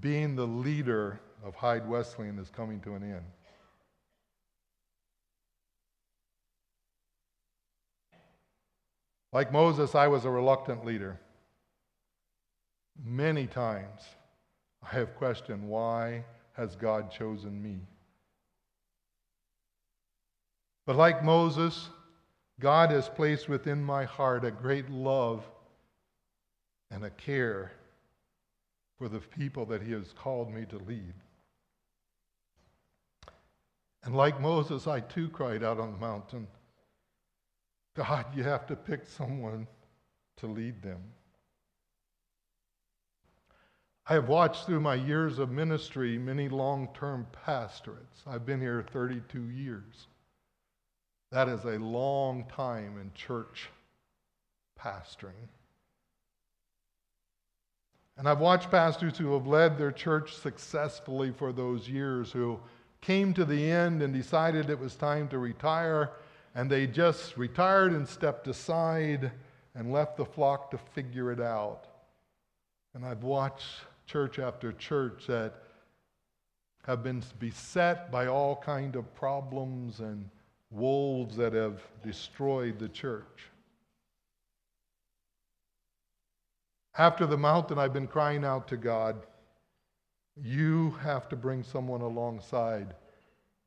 being 0.00 0.34
the 0.34 0.48
leader 0.48 1.20
of 1.44 1.54
Hyde 1.54 1.88
Wesleyan 1.88 2.40
is 2.40 2.50
coming 2.50 2.80
to 2.80 2.94
an 2.94 3.04
end. 3.04 3.24
Like 9.36 9.52
Moses, 9.52 9.94
I 9.94 10.08
was 10.08 10.24
a 10.24 10.30
reluctant 10.30 10.86
leader. 10.86 11.20
Many 13.04 13.46
times 13.46 14.00
I 14.82 14.94
have 14.94 15.14
questioned 15.14 15.68
why 15.68 16.24
has 16.54 16.74
God 16.74 17.10
chosen 17.10 17.62
me? 17.62 17.80
But 20.86 20.96
like 20.96 21.22
Moses, 21.22 21.90
God 22.60 22.90
has 22.90 23.10
placed 23.10 23.46
within 23.46 23.84
my 23.84 24.04
heart 24.04 24.42
a 24.42 24.50
great 24.50 24.88
love 24.88 25.44
and 26.90 27.04
a 27.04 27.10
care 27.10 27.72
for 28.96 29.06
the 29.06 29.20
people 29.20 29.66
that 29.66 29.82
He 29.82 29.92
has 29.92 30.14
called 30.18 30.50
me 30.50 30.64
to 30.70 30.78
lead. 30.78 31.12
And 34.02 34.16
like 34.16 34.40
Moses, 34.40 34.86
I 34.86 35.00
too 35.00 35.28
cried 35.28 35.62
out 35.62 35.78
on 35.78 35.92
the 35.92 35.98
mountain 35.98 36.46
God, 37.96 38.26
you 38.34 38.44
have 38.44 38.66
to 38.66 38.76
pick 38.76 39.06
someone 39.06 39.66
to 40.36 40.46
lead 40.46 40.82
them. 40.82 41.02
I 44.08 44.14
have 44.14 44.28
watched 44.28 44.66
through 44.66 44.80
my 44.80 44.94
years 44.94 45.38
of 45.38 45.50
ministry 45.50 46.18
many 46.18 46.48
long 46.48 46.88
term 46.94 47.26
pastorates. 47.32 48.22
I've 48.26 48.46
been 48.46 48.60
here 48.60 48.84
32 48.92 49.48
years. 49.50 50.06
That 51.32 51.48
is 51.48 51.64
a 51.64 51.78
long 51.78 52.44
time 52.54 52.98
in 53.00 53.10
church 53.14 53.68
pastoring. 54.78 55.48
And 58.18 58.28
I've 58.28 58.40
watched 58.40 58.70
pastors 58.70 59.18
who 59.18 59.34
have 59.34 59.46
led 59.46 59.76
their 59.76 59.90
church 59.90 60.34
successfully 60.34 61.32
for 61.32 61.52
those 61.52 61.88
years 61.88 62.30
who 62.30 62.60
came 63.00 63.34
to 63.34 63.44
the 63.44 63.70
end 63.70 64.02
and 64.02 64.14
decided 64.14 64.70
it 64.70 64.78
was 64.78 64.94
time 64.94 65.28
to 65.28 65.38
retire, 65.38 66.10
and 66.56 66.70
they 66.70 66.86
just 66.86 67.36
retired 67.36 67.92
and 67.92 68.08
stepped 68.08 68.48
aside 68.48 69.30
and 69.74 69.92
left 69.92 70.16
the 70.16 70.24
flock 70.24 70.70
to 70.70 70.78
figure 70.78 71.30
it 71.30 71.38
out. 71.38 71.84
And 72.94 73.04
I've 73.04 73.24
watched 73.24 73.82
church 74.06 74.38
after 74.38 74.72
church 74.72 75.26
that 75.26 75.52
have 76.86 77.04
been 77.04 77.22
beset 77.38 78.10
by 78.10 78.26
all 78.26 78.56
kind 78.56 78.96
of 78.96 79.14
problems 79.14 80.00
and 80.00 80.30
wolves 80.70 81.36
that 81.36 81.52
have 81.52 81.82
destroyed 82.02 82.78
the 82.78 82.88
church. 82.88 83.50
After 86.96 87.26
the 87.26 87.36
mountain, 87.36 87.78
I've 87.78 87.92
been 87.92 88.06
crying 88.06 88.46
out 88.46 88.66
to 88.68 88.78
God, 88.78 89.26
you 90.42 90.92
have 91.02 91.28
to 91.28 91.36
bring 91.36 91.62
someone 91.62 92.00
alongside 92.00 92.94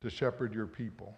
to 0.02 0.10
shepherd 0.10 0.56
your 0.56 0.66
people. 0.66 1.16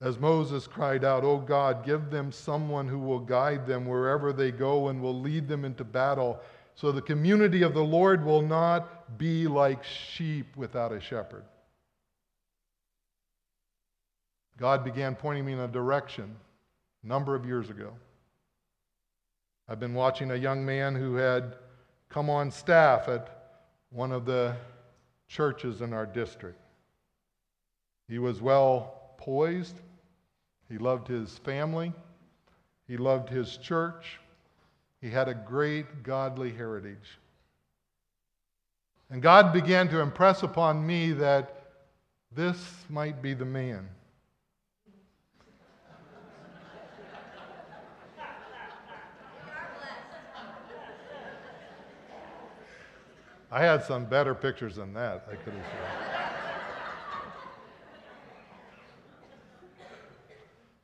As 0.00 0.18
Moses 0.18 0.66
cried 0.66 1.04
out, 1.04 1.24
Oh 1.24 1.38
God, 1.38 1.84
give 1.84 2.10
them 2.10 2.32
someone 2.32 2.88
who 2.88 2.98
will 2.98 3.20
guide 3.20 3.66
them 3.66 3.86
wherever 3.86 4.32
they 4.32 4.50
go 4.50 4.88
and 4.88 5.00
will 5.00 5.18
lead 5.18 5.48
them 5.48 5.64
into 5.64 5.84
battle 5.84 6.40
so 6.74 6.90
the 6.90 7.02
community 7.02 7.62
of 7.62 7.72
the 7.72 7.84
Lord 7.84 8.24
will 8.24 8.42
not 8.42 9.16
be 9.16 9.46
like 9.46 9.84
sheep 9.84 10.56
without 10.56 10.92
a 10.92 11.00
shepherd. 11.00 11.44
God 14.58 14.84
began 14.84 15.14
pointing 15.14 15.44
me 15.44 15.52
in 15.52 15.60
a 15.60 15.68
direction 15.68 16.34
a 17.02 17.06
number 17.06 17.34
of 17.34 17.46
years 17.46 17.70
ago. 17.70 17.92
I've 19.68 19.80
been 19.80 19.94
watching 19.94 20.30
a 20.30 20.36
young 20.36 20.64
man 20.64 20.94
who 20.94 21.14
had 21.14 21.56
come 22.08 22.28
on 22.28 22.50
staff 22.50 23.08
at 23.08 23.56
one 23.90 24.12
of 24.12 24.26
the 24.26 24.56
churches 25.28 25.80
in 25.80 25.92
our 25.92 26.06
district. 26.06 26.60
He 28.08 28.18
was 28.18 28.40
well 28.40 29.03
poised, 29.24 29.80
he 30.68 30.76
loved 30.76 31.08
his 31.08 31.38
family, 31.38 31.94
he 32.86 32.98
loved 32.98 33.30
his 33.30 33.56
church, 33.56 34.20
he 35.00 35.08
had 35.08 35.28
a 35.28 35.34
great 35.34 36.02
godly 36.02 36.52
heritage. 36.52 37.18
And 39.08 39.22
God 39.22 39.50
began 39.54 39.88
to 39.88 40.00
impress 40.00 40.42
upon 40.42 40.86
me 40.86 41.12
that 41.12 41.70
this 42.30 42.58
might 42.90 43.22
be 43.22 43.32
the 43.32 43.46
man. 43.46 43.88
I 53.50 53.62
had 53.62 53.84
some 53.84 54.04
better 54.04 54.34
pictures 54.34 54.76
than 54.76 54.92
that, 54.94 55.26
I 55.30 55.36
could 55.36 55.54
have 55.54 55.62
shown. 55.62 56.23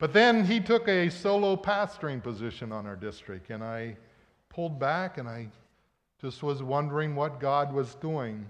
But 0.00 0.14
then 0.14 0.46
he 0.46 0.60
took 0.60 0.88
a 0.88 1.10
solo 1.10 1.56
pastoring 1.56 2.22
position 2.22 2.72
on 2.72 2.86
our 2.86 2.96
district, 2.96 3.50
and 3.50 3.62
I 3.62 3.98
pulled 4.48 4.80
back 4.80 5.18
and 5.18 5.28
I 5.28 5.48
just 6.22 6.42
was 6.42 6.62
wondering 6.62 7.14
what 7.14 7.38
God 7.38 7.70
was 7.70 7.94
doing. 7.96 8.46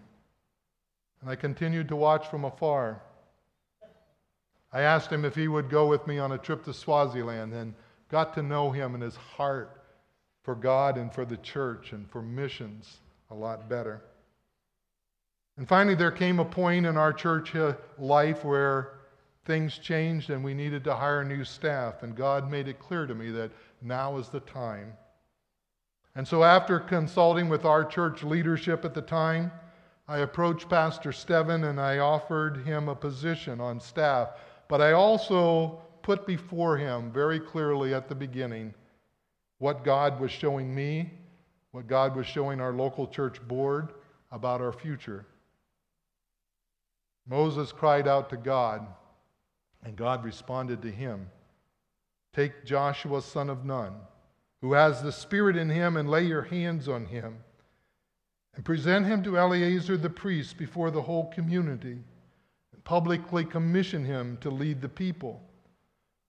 And 1.20 1.28
I 1.28 1.34
continued 1.34 1.88
to 1.88 1.96
watch 1.96 2.28
from 2.28 2.44
afar. 2.44 3.02
I 4.72 4.82
asked 4.82 5.10
him 5.10 5.24
if 5.24 5.34
he 5.34 5.48
would 5.48 5.68
go 5.68 5.88
with 5.88 6.06
me 6.06 6.20
on 6.20 6.30
a 6.32 6.38
trip 6.38 6.64
to 6.64 6.72
Swaziland 6.72 7.52
and 7.52 7.74
got 8.08 8.32
to 8.34 8.42
know 8.44 8.70
him 8.70 8.94
and 8.94 9.02
his 9.02 9.16
heart 9.16 9.82
for 10.44 10.54
God 10.54 10.96
and 10.96 11.12
for 11.12 11.24
the 11.24 11.36
church 11.38 11.92
and 11.92 12.08
for 12.08 12.22
missions 12.22 13.00
a 13.32 13.34
lot 13.34 13.68
better. 13.68 14.02
And 15.56 15.66
finally, 15.66 15.96
there 15.96 16.12
came 16.12 16.38
a 16.38 16.44
point 16.44 16.86
in 16.86 16.96
our 16.96 17.12
church 17.12 17.54
life 17.98 18.44
where 18.44 18.99
things 19.44 19.78
changed 19.78 20.30
and 20.30 20.44
we 20.44 20.54
needed 20.54 20.84
to 20.84 20.94
hire 20.94 21.24
new 21.24 21.44
staff. 21.44 22.02
And 22.02 22.14
God 22.14 22.50
made 22.50 22.68
it 22.68 22.78
clear 22.78 23.06
to 23.06 23.14
me 23.14 23.30
that 23.30 23.50
now 23.82 24.16
is 24.18 24.28
the 24.28 24.40
time. 24.40 24.92
And 26.14 26.26
so, 26.26 26.42
after 26.42 26.80
consulting 26.80 27.48
with 27.48 27.64
our 27.64 27.84
church 27.84 28.22
leadership 28.22 28.84
at 28.84 28.94
the 28.94 29.02
time, 29.02 29.52
I 30.08 30.18
approached 30.18 30.68
Pastor 30.68 31.12
Steven 31.12 31.64
and 31.64 31.80
I 31.80 31.98
offered 31.98 32.64
him 32.64 32.88
a 32.88 32.96
position 32.96 33.60
on 33.60 33.78
staff. 33.78 34.30
But 34.66 34.80
I 34.80 34.92
also 34.92 35.80
put 36.02 36.26
before 36.26 36.76
him 36.76 37.12
very 37.12 37.38
clearly 37.38 37.94
at 37.94 38.08
the 38.08 38.14
beginning 38.14 38.74
what 39.58 39.84
God 39.84 40.18
was 40.18 40.32
showing 40.32 40.74
me, 40.74 41.10
what 41.70 41.86
God 41.86 42.16
was 42.16 42.26
showing 42.26 42.60
our 42.60 42.72
local 42.72 43.06
church 43.06 43.40
board 43.46 43.92
about 44.32 44.60
our 44.60 44.72
future. 44.72 45.26
Moses 47.28 47.70
cried 47.70 48.08
out 48.08 48.30
to 48.30 48.36
God, 48.36 48.86
and 49.84 49.96
God 49.96 50.24
responded 50.24 50.82
to 50.82 50.90
him 50.90 51.30
Take 52.32 52.64
Joshua, 52.64 53.22
son 53.22 53.50
of 53.50 53.64
Nun 53.64 53.94
who 54.60 54.74
has 54.74 55.02
the 55.02 55.12
Spirit 55.12 55.56
in 55.56 55.70
him, 55.70 55.96
and 55.96 56.10
lay 56.10 56.24
your 56.24 56.42
hands 56.42 56.88
on 56.88 57.06
him, 57.06 57.38
and 58.54 58.64
present 58.64 59.06
him 59.06 59.22
to 59.22 59.38
Eleazar 59.38 59.96
the 59.96 60.10
priest 60.10 60.58
before 60.58 60.90
the 60.90 61.02
whole 61.02 61.26
community, 61.30 61.98
and 62.72 62.84
publicly 62.84 63.44
commission 63.44 64.04
him 64.04 64.36
to 64.40 64.50
lead 64.50 64.80
the 64.80 64.88
people. 64.88 65.40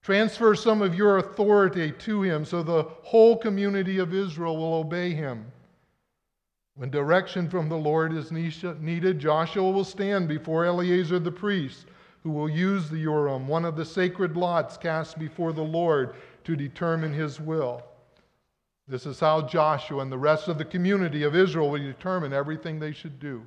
Transfer 0.02 0.54
some 0.54 0.82
of 0.82 0.94
your 0.94 1.18
authority 1.18 1.92
to 1.92 2.22
him 2.22 2.44
so 2.44 2.62
the 2.62 2.84
whole 3.02 3.36
community 3.36 3.98
of 3.98 4.14
Israel 4.14 4.56
will 4.56 4.74
obey 4.74 5.12
him. 5.12 5.52
When 6.74 6.90
direction 6.90 7.50
from 7.50 7.68
the 7.68 7.76
Lord 7.76 8.14
is 8.14 8.32
needed, 8.32 9.18
Joshua 9.18 9.70
will 9.70 9.84
stand 9.84 10.26
before 10.26 10.64
Eleazar 10.64 11.18
the 11.18 11.30
priest, 11.30 11.86
who 12.22 12.30
will 12.30 12.48
use 12.48 12.88
the 12.88 12.98
Urim, 12.98 13.48
one 13.48 13.64
of 13.64 13.76
the 13.76 13.84
sacred 13.84 14.36
lots 14.36 14.76
cast 14.76 15.18
before 15.18 15.52
the 15.52 15.62
Lord, 15.62 16.14
to 16.44 16.56
determine 16.56 17.12
his 17.12 17.40
will. 17.40 17.82
This 18.88 19.06
is 19.06 19.20
how 19.20 19.42
Joshua 19.42 20.02
and 20.02 20.10
the 20.10 20.18
rest 20.18 20.48
of 20.48 20.58
the 20.58 20.64
community 20.64 21.22
of 21.22 21.36
Israel 21.36 21.70
will 21.70 21.78
determine 21.78 22.32
everything 22.32 22.78
they 22.78 22.92
should 22.92 23.18
do. 23.18 23.42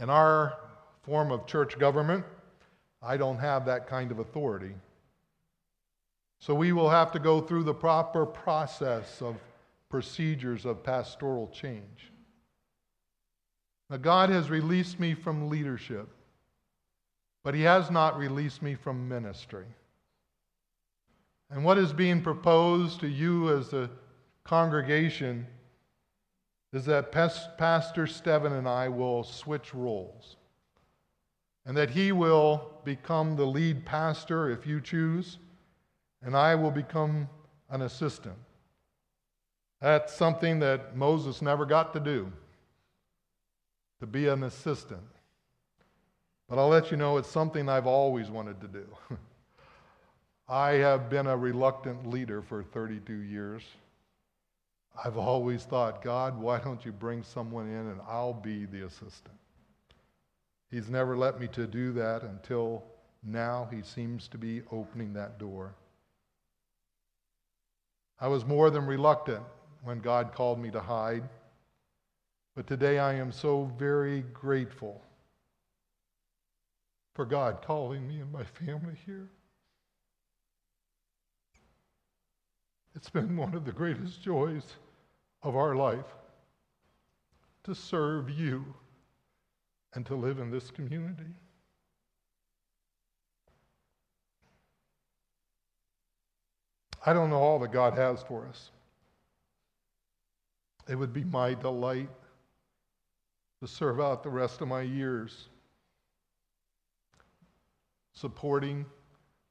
In 0.00 0.08
our 0.08 0.58
form 1.02 1.30
of 1.30 1.46
church 1.46 1.78
government, 1.78 2.24
I 3.02 3.16
don't 3.16 3.38
have 3.38 3.66
that 3.66 3.86
kind 3.86 4.10
of 4.10 4.20
authority. 4.20 4.74
So 6.38 6.54
we 6.54 6.72
will 6.72 6.90
have 6.90 7.12
to 7.12 7.18
go 7.18 7.40
through 7.40 7.64
the 7.64 7.74
proper 7.74 8.24
process 8.24 9.20
of 9.20 9.36
procedures 9.88 10.64
of 10.64 10.82
pastoral 10.82 11.48
change. 11.48 12.10
Now, 13.90 13.98
God 13.98 14.30
has 14.30 14.48
released 14.48 14.98
me 14.98 15.14
from 15.14 15.50
leadership, 15.50 16.08
but 17.42 17.54
He 17.54 17.62
has 17.62 17.90
not 17.90 18.18
released 18.18 18.62
me 18.62 18.74
from 18.74 19.08
ministry. 19.08 19.66
And 21.50 21.64
what 21.64 21.78
is 21.78 21.92
being 21.92 22.22
proposed 22.22 23.00
to 23.00 23.08
you 23.08 23.56
as 23.56 23.72
a 23.72 23.90
congregation 24.44 25.46
is 26.72 26.86
that 26.86 27.12
Pastor 27.12 28.06
Steven 28.06 28.52
and 28.52 28.66
I 28.66 28.88
will 28.88 29.22
switch 29.22 29.74
roles. 29.74 30.36
And 31.64 31.76
that 31.76 31.90
he 31.90 32.10
will 32.10 32.72
become 32.84 33.36
the 33.36 33.46
lead 33.46 33.84
pastor 33.86 34.50
if 34.50 34.66
you 34.66 34.80
choose, 34.80 35.38
and 36.20 36.36
I 36.36 36.56
will 36.56 36.72
become 36.72 37.28
an 37.70 37.82
assistant. 37.82 38.34
That's 39.80 40.12
something 40.12 40.58
that 40.58 40.96
Moses 40.96 41.40
never 41.40 41.64
got 41.64 41.92
to 41.92 42.00
do, 42.00 42.32
to 44.00 44.06
be 44.08 44.26
an 44.26 44.42
assistant. 44.42 45.02
But 46.52 46.58
I'll 46.58 46.68
let 46.68 46.90
you 46.90 46.98
know 46.98 47.16
it's 47.16 47.30
something 47.30 47.66
I've 47.66 47.86
always 47.86 48.28
wanted 48.28 48.60
to 48.60 48.68
do. 48.68 48.84
I 50.50 50.72
have 50.72 51.08
been 51.08 51.26
a 51.26 51.34
reluctant 51.34 52.06
leader 52.06 52.42
for 52.42 52.62
32 52.62 53.10
years. 53.10 53.62
I've 55.02 55.16
always 55.16 55.64
thought, 55.64 56.02
God, 56.02 56.38
why 56.38 56.58
don't 56.58 56.84
you 56.84 56.92
bring 56.92 57.22
someone 57.22 57.68
in 57.68 57.86
and 57.86 58.02
I'll 58.06 58.34
be 58.34 58.66
the 58.66 58.84
assistant? 58.84 59.34
He's 60.70 60.90
never 60.90 61.16
let 61.16 61.40
me 61.40 61.48
to 61.54 61.66
do 61.66 61.90
that 61.94 62.22
until 62.22 62.84
now 63.22 63.66
he 63.72 63.80
seems 63.80 64.28
to 64.28 64.36
be 64.36 64.60
opening 64.70 65.14
that 65.14 65.38
door. 65.38 65.74
I 68.20 68.28
was 68.28 68.44
more 68.44 68.68
than 68.68 68.84
reluctant 68.84 69.42
when 69.84 70.00
God 70.00 70.34
called 70.34 70.60
me 70.60 70.70
to 70.72 70.80
Hyde, 70.80 71.26
but 72.54 72.66
today 72.66 72.98
I 72.98 73.14
am 73.14 73.32
so 73.32 73.72
very 73.78 74.20
grateful 74.34 75.00
for 77.14 77.24
God 77.24 77.62
calling 77.64 78.06
me 78.08 78.20
and 78.20 78.32
my 78.32 78.44
family 78.44 78.94
here. 79.04 79.28
It's 82.94 83.10
been 83.10 83.36
one 83.36 83.54
of 83.54 83.64
the 83.64 83.72
greatest 83.72 84.22
joys 84.22 84.64
of 85.42 85.56
our 85.56 85.74
life 85.74 86.04
to 87.64 87.74
serve 87.74 88.30
you 88.30 88.64
and 89.94 90.04
to 90.06 90.14
live 90.14 90.38
in 90.38 90.50
this 90.50 90.70
community. 90.70 91.34
I 97.04 97.12
don't 97.12 97.30
know 97.30 97.38
all 97.38 97.58
that 97.60 97.72
God 97.72 97.94
has 97.94 98.22
for 98.22 98.46
us. 98.46 98.70
It 100.88 100.94
would 100.94 101.12
be 101.12 101.24
my 101.24 101.54
delight 101.54 102.10
to 103.60 103.66
serve 103.66 104.00
out 104.00 104.22
the 104.22 104.30
rest 104.30 104.60
of 104.60 104.68
my 104.68 104.82
years 104.82 105.48
supporting 108.22 108.86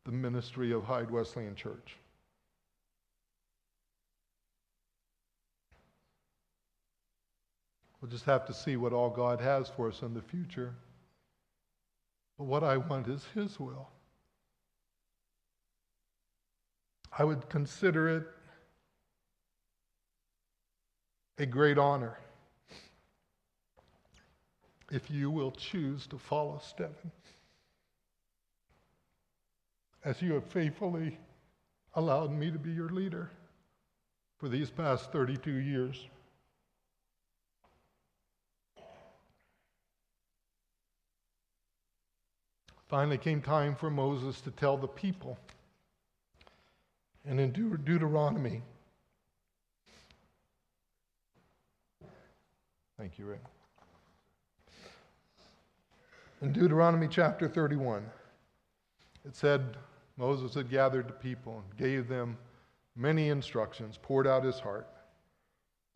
the 0.05 0.13
ministry 0.13 0.71
of 0.71 0.85
Hyde 0.85 1.11
Wesleyan 1.11 1.55
Church. 1.55 1.97
We'll 7.99 8.09
just 8.09 8.23
have 8.23 8.45
to 8.45 8.53
see 8.53 8.77
what 8.77 8.93
all 8.93 9.09
God 9.09 9.41
has 9.41 9.67
for 9.67 9.89
us 9.89 10.01
in 10.01 10.13
the 10.13 10.21
future. 10.21 10.73
But 12.37 12.45
what 12.45 12.63
I 12.63 12.77
want 12.77 13.09
is 13.09 13.25
His 13.35 13.59
will. 13.59 13.89
I 17.19 17.25
would 17.25 17.49
consider 17.49 18.07
it 18.07 18.23
a 21.37 21.45
great 21.45 21.77
honor 21.77 22.17
if 24.89 25.11
you 25.11 25.29
will 25.29 25.51
choose 25.51 26.07
to 26.07 26.17
follow 26.17 26.61
Stephen 26.63 27.11
as 30.03 30.21
you 30.21 30.33
have 30.33 30.45
faithfully 30.45 31.17
allowed 31.95 32.31
me 32.31 32.49
to 32.51 32.57
be 32.57 32.71
your 32.71 32.89
leader 32.89 33.29
for 34.37 34.49
these 34.49 34.69
past 34.69 35.11
32 35.11 35.51
years. 35.51 36.07
Finally 42.87 43.17
came 43.17 43.41
time 43.41 43.75
for 43.75 43.89
Moses 43.89 44.41
to 44.41 44.51
tell 44.51 44.75
the 44.75 44.87
people. 44.87 45.37
And 47.23 47.39
in 47.39 47.51
Deut- 47.53 47.85
Deuteronomy, 47.85 48.63
thank 52.97 53.17
you, 53.17 53.27
Rick. 53.27 53.41
In 56.41 56.51
Deuteronomy 56.51 57.07
chapter 57.07 57.47
31, 57.47 58.03
it 59.23 59.35
said 59.35 59.77
Moses 60.17 60.53
had 60.53 60.69
gathered 60.69 61.07
the 61.07 61.13
people 61.13 61.63
and 61.65 61.77
gave 61.77 62.07
them 62.07 62.37
many 62.95 63.29
instructions, 63.29 63.97
poured 64.01 64.27
out 64.27 64.43
his 64.43 64.59
heart. 64.59 64.87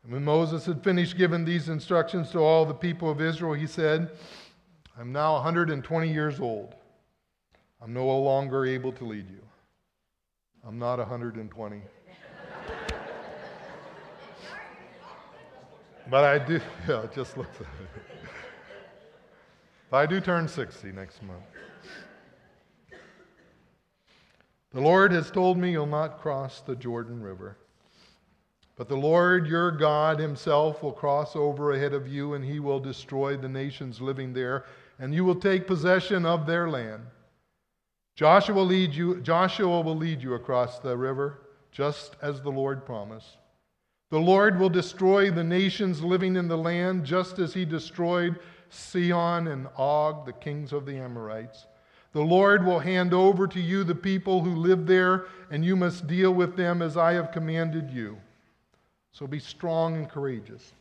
And 0.03 0.13
when 0.13 0.23
Moses 0.23 0.65
had 0.65 0.83
finished 0.83 1.17
giving 1.17 1.45
these 1.45 1.69
instructions 1.69 2.31
to 2.31 2.39
all 2.39 2.65
the 2.65 2.73
people 2.73 3.09
of 3.09 3.21
Israel, 3.21 3.53
he 3.53 3.67
said, 3.67 4.11
I'm 4.97 5.11
now 5.11 5.33
120 5.33 6.11
years 6.11 6.39
old. 6.39 6.75
I'm 7.81 7.93
no 7.93 8.05
longer 8.05 8.65
able 8.65 8.91
to 8.93 9.03
lead 9.03 9.29
you. 9.29 9.41
I'm 10.65 10.79
not 10.79 10.99
120. 10.99 11.77
but 16.09 16.23
I 16.23 16.39
do, 16.39 16.61
yeah, 16.87 17.03
it 17.03 17.13
just. 17.13 17.35
But 17.35 17.47
I 19.97 20.05
do 20.05 20.19
turn 20.19 20.47
60 20.47 20.91
next 20.91 21.23
month. 21.23 21.43
The 24.75 24.81
Lord 24.81 25.13
has 25.13 25.31
told 25.31 25.57
me 25.57 25.71
you'll 25.71 25.85
not 25.85 26.19
cross 26.19 26.59
the 26.59 26.75
Jordan 26.75 27.21
River. 27.21 27.55
But 28.75 28.89
the 28.89 28.97
Lord 28.97 29.47
your 29.47 29.71
God 29.71 30.19
himself 30.19 30.83
will 30.83 30.91
cross 30.91 31.33
over 31.33 31.71
ahead 31.71 31.93
of 31.93 32.09
you, 32.09 32.33
and 32.33 32.43
he 32.43 32.59
will 32.59 32.81
destroy 32.81 33.37
the 33.37 33.47
nations 33.47 34.01
living 34.01 34.33
there, 34.33 34.65
and 34.99 35.15
you 35.15 35.23
will 35.23 35.35
take 35.35 35.65
possession 35.65 36.25
of 36.25 36.45
their 36.45 36.69
land. 36.69 37.03
Joshua 38.17 38.53
will 38.53 38.65
lead 38.65 38.93
you, 38.93 39.21
Joshua 39.21 39.79
will 39.79 39.95
lead 39.95 40.21
you 40.21 40.33
across 40.33 40.79
the 40.79 40.97
river, 40.97 41.39
just 41.71 42.17
as 42.21 42.41
the 42.41 42.51
Lord 42.51 42.85
promised. 42.85 43.37
The 44.09 44.19
Lord 44.19 44.59
will 44.59 44.69
destroy 44.69 45.31
the 45.31 45.41
nations 45.41 46.03
living 46.03 46.35
in 46.35 46.49
the 46.49 46.57
land, 46.57 47.05
just 47.05 47.39
as 47.39 47.53
he 47.53 47.63
destroyed 47.63 48.39
Sihon 48.69 49.47
and 49.47 49.69
Og, 49.77 50.25
the 50.25 50.33
kings 50.33 50.73
of 50.73 50.85
the 50.85 50.97
Amorites. 50.97 51.65
The 52.15 52.21
Lord 52.21 52.65
will 52.65 52.79
hand 52.79 53.13
over 53.13 53.45
to 53.45 53.59
you 53.59 53.83
the 53.83 53.93
people 53.93 54.41
who 54.41 54.55
live 54.55 54.87
there, 54.87 55.25
and 55.51 55.65
you 55.65 55.75
must 55.75 56.07
deal 56.07 56.33
with 56.33 56.55
them 56.55 56.81
as 56.81 56.95
I 56.95 57.11
have 57.11 57.33
commanded 57.33 57.91
you. 57.91 58.17
So 59.11 59.27
be 59.27 59.37
strong 59.39 59.97
and 59.97 60.09
courageous. 60.09 60.71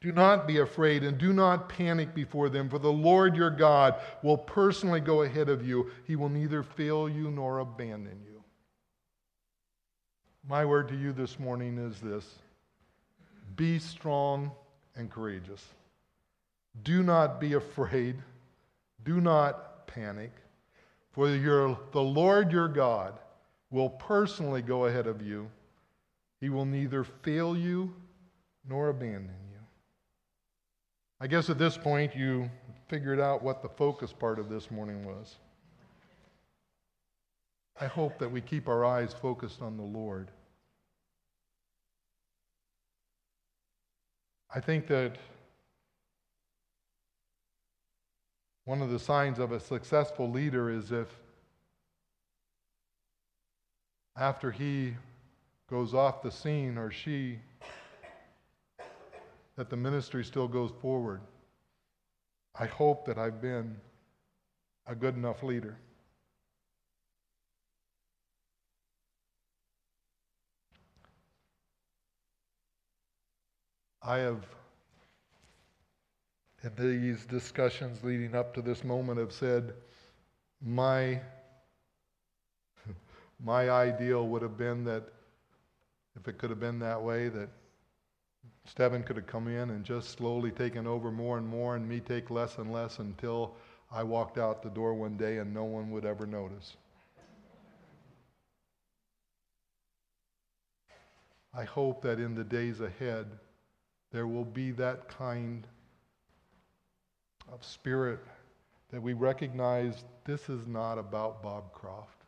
Do 0.00 0.10
not 0.10 0.48
be 0.48 0.58
afraid 0.58 1.04
and 1.04 1.16
do 1.16 1.32
not 1.32 1.68
panic 1.68 2.12
before 2.12 2.48
them, 2.48 2.68
for 2.68 2.80
the 2.80 2.90
Lord 2.90 3.36
your 3.36 3.50
God 3.50 4.00
will 4.24 4.36
personally 4.36 4.98
go 4.98 5.22
ahead 5.22 5.48
of 5.48 5.64
you. 5.64 5.92
He 6.08 6.16
will 6.16 6.28
neither 6.28 6.64
fail 6.64 7.08
you 7.08 7.30
nor 7.30 7.60
abandon 7.60 8.20
you. 8.26 8.42
My 10.48 10.64
word 10.64 10.88
to 10.88 10.96
you 10.96 11.12
this 11.12 11.38
morning 11.38 11.78
is 11.78 12.00
this 12.00 12.28
be 13.54 13.78
strong 13.78 14.50
and 14.96 15.08
courageous. 15.08 15.64
Do 16.82 17.04
not 17.04 17.40
be 17.40 17.52
afraid. 17.52 18.16
Do 19.04 19.20
not 19.20 19.86
panic, 19.86 20.32
for 21.14 21.28
your, 21.28 21.78
the 21.92 22.02
Lord 22.02 22.50
your 22.50 22.68
God 22.68 23.20
will 23.70 23.90
personally 23.90 24.62
go 24.62 24.86
ahead 24.86 25.06
of 25.06 25.22
you. 25.22 25.48
He 26.40 26.48
will 26.48 26.64
neither 26.64 27.04
fail 27.04 27.56
you 27.56 27.94
nor 28.68 28.88
abandon 28.88 29.36
you. 29.50 29.60
I 31.20 31.28
guess 31.28 31.48
at 31.48 31.58
this 31.58 31.78
point 31.78 32.16
you 32.16 32.50
figured 32.88 33.20
out 33.20 33.42
what 33.42 33.62
the 33.62 33.68
focus 33.68 34.12
part 34.12 34.38
of 34.38 34.48
this 34.48 34.70
morning 34.70 35.04
was. 35.04 35.36
I 37.80 37.86
hope 37.86 38.18
that 38.18 38.30
we 38.30 38.40
keep 38.40 38.68
our 38.68 38.84
eyes 38.84 39.14
focused 39.14 39.62
on 39.62 39.76
the 39.76 39.82
Lord. 39.82 40.30
I 44.54 44.60
think 44.60 44.86
that 44.88 45.16
one 48.64 48.80
of 48.80 48.90
the 48.90 48.98
signs 48.98 49.38
of 49.38 49.52
a 49.52 49.60
successful 49.60 50.30
leader 50.30 50.70
is 50.70 50.90
if 50.90 51.08
after 54.16 54.50
he 54.50 54.94
goes 55.68 55.92
off 55.92 56.22
the 56.22 56.30
scene 56.30 56.78
or 56.78 56.90
she 56.90 57.38
that 59.56 59.70
the 59.70 59.76
ministry 59.76 60.24
still 60.24 60.48
goes 60.48 60.72
forward. 60.80 61.20
I 62.58 62.66
hope 62.66 63.06
that 63.06 63.18
I've 63.18 63.40
been 63.40 63.76
a 64.86 64.94
good 64.94 65.16
enough 65.16 65.42
leader. 65.42 65.76
I 74.02 74.18
have, 74.18 74.44
in 76.64 76.72
these 76.76 77.24
discussions 77.26 78.02
leading 78.02 78.34
up 78.34 78.54
to 78.54 78.62
this 78.62 78.84
moment, 78.84 79.18
have 79.18 79.32
said, 79.32 79.74
my, 80.62 81.20
my 83.44 83.70
ideal 83.70 84.26
would 84.28 84.42
have 84.42 84.56
been 84.56 84.84
that 84.84 85.04
if 86.16 86.28
it 86.28 86.38
could 86.38 86.50
have 86.50 86.60
been 86.60 86.78
that 86.78 87.02
way, 87.02 87.28
that 87.28 87.48
Stephen 88.66 89.02
could 89.02 89.16
have 89.16 89.26
come 89.26 89.48
in 89.48 89.70
and 89.70 89.84
just 89.84 90.10
slowly 90.10 90.50
taken 90.50 90.86
over 90.86 91.10
more 91.10 91.38
and 91.38 91.46
more, 91.46 91.76
and 91.76 91.86
me 91.86 92.00
take 92.00 92.30
less 92.30 92.58
and 92.58 92.72
less 92.72 92.98
until 92.98 93.54
I 93.90 94.02
walked 94.02 94.38
out 94.38 94.62
the 94.62 94.70
door 94.70 94.94
one 94.94 95.16
day 95.16 95.38
and 95.38 95.52
no 95.52 95.64
one 95.64 95.90
would 95.90 96.04
ever 96.04 96.26
notice. 96.26 96.76
I 101.56 101.64
hope 101.64 102.02
that 102.02 102.18
in 102.18 102.34
the 102.34 102.42
days 102.42 102.80
ahead, 102.80 103.26
there 104.10 104.26
will 104.26 104.44
be 104.44 104.70
that 104.72 105.08
kind 105.08 105.66
of 107.52 107.64
spirit 107.64 108.20
that 108.90 109.02
we 109.02 109.12
recognize 109.12 110.04
this 110.24 110.48
is 110.48 110.66
not 110.66 110.98
about 110.98 111.42
Bob 111.42 111.72
Croft. 111.72 112.22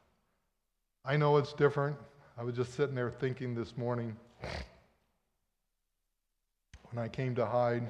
I 1.04 1.16
know 1.16 1.36
it's 1.36 1.52
different. 1.52 1.96
I 2.36 2.42
was 2.42 2.56
just 2.56 2.74
sitting 2.74 2.94
there 2.94 3.10
thinking 3.10 3.54
this 3.54 3.76
morning 3.76 4.16
when 6.90 7.02
I 7.02 7.08
came 7.08 7.34
to 7.36 7.46
Hyde 7.46 7.86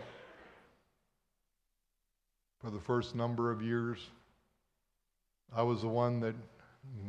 for 2.60 2.70
the 2.70 2.80
first 2.80 3.14
number 3.14 3.50
of 3.50 3.62
years. 3.62 3.98
I 5.54 5.62
was 5.62 5.82
the 5.82 5.88
one 5.88 6.20
that 6.20 6.34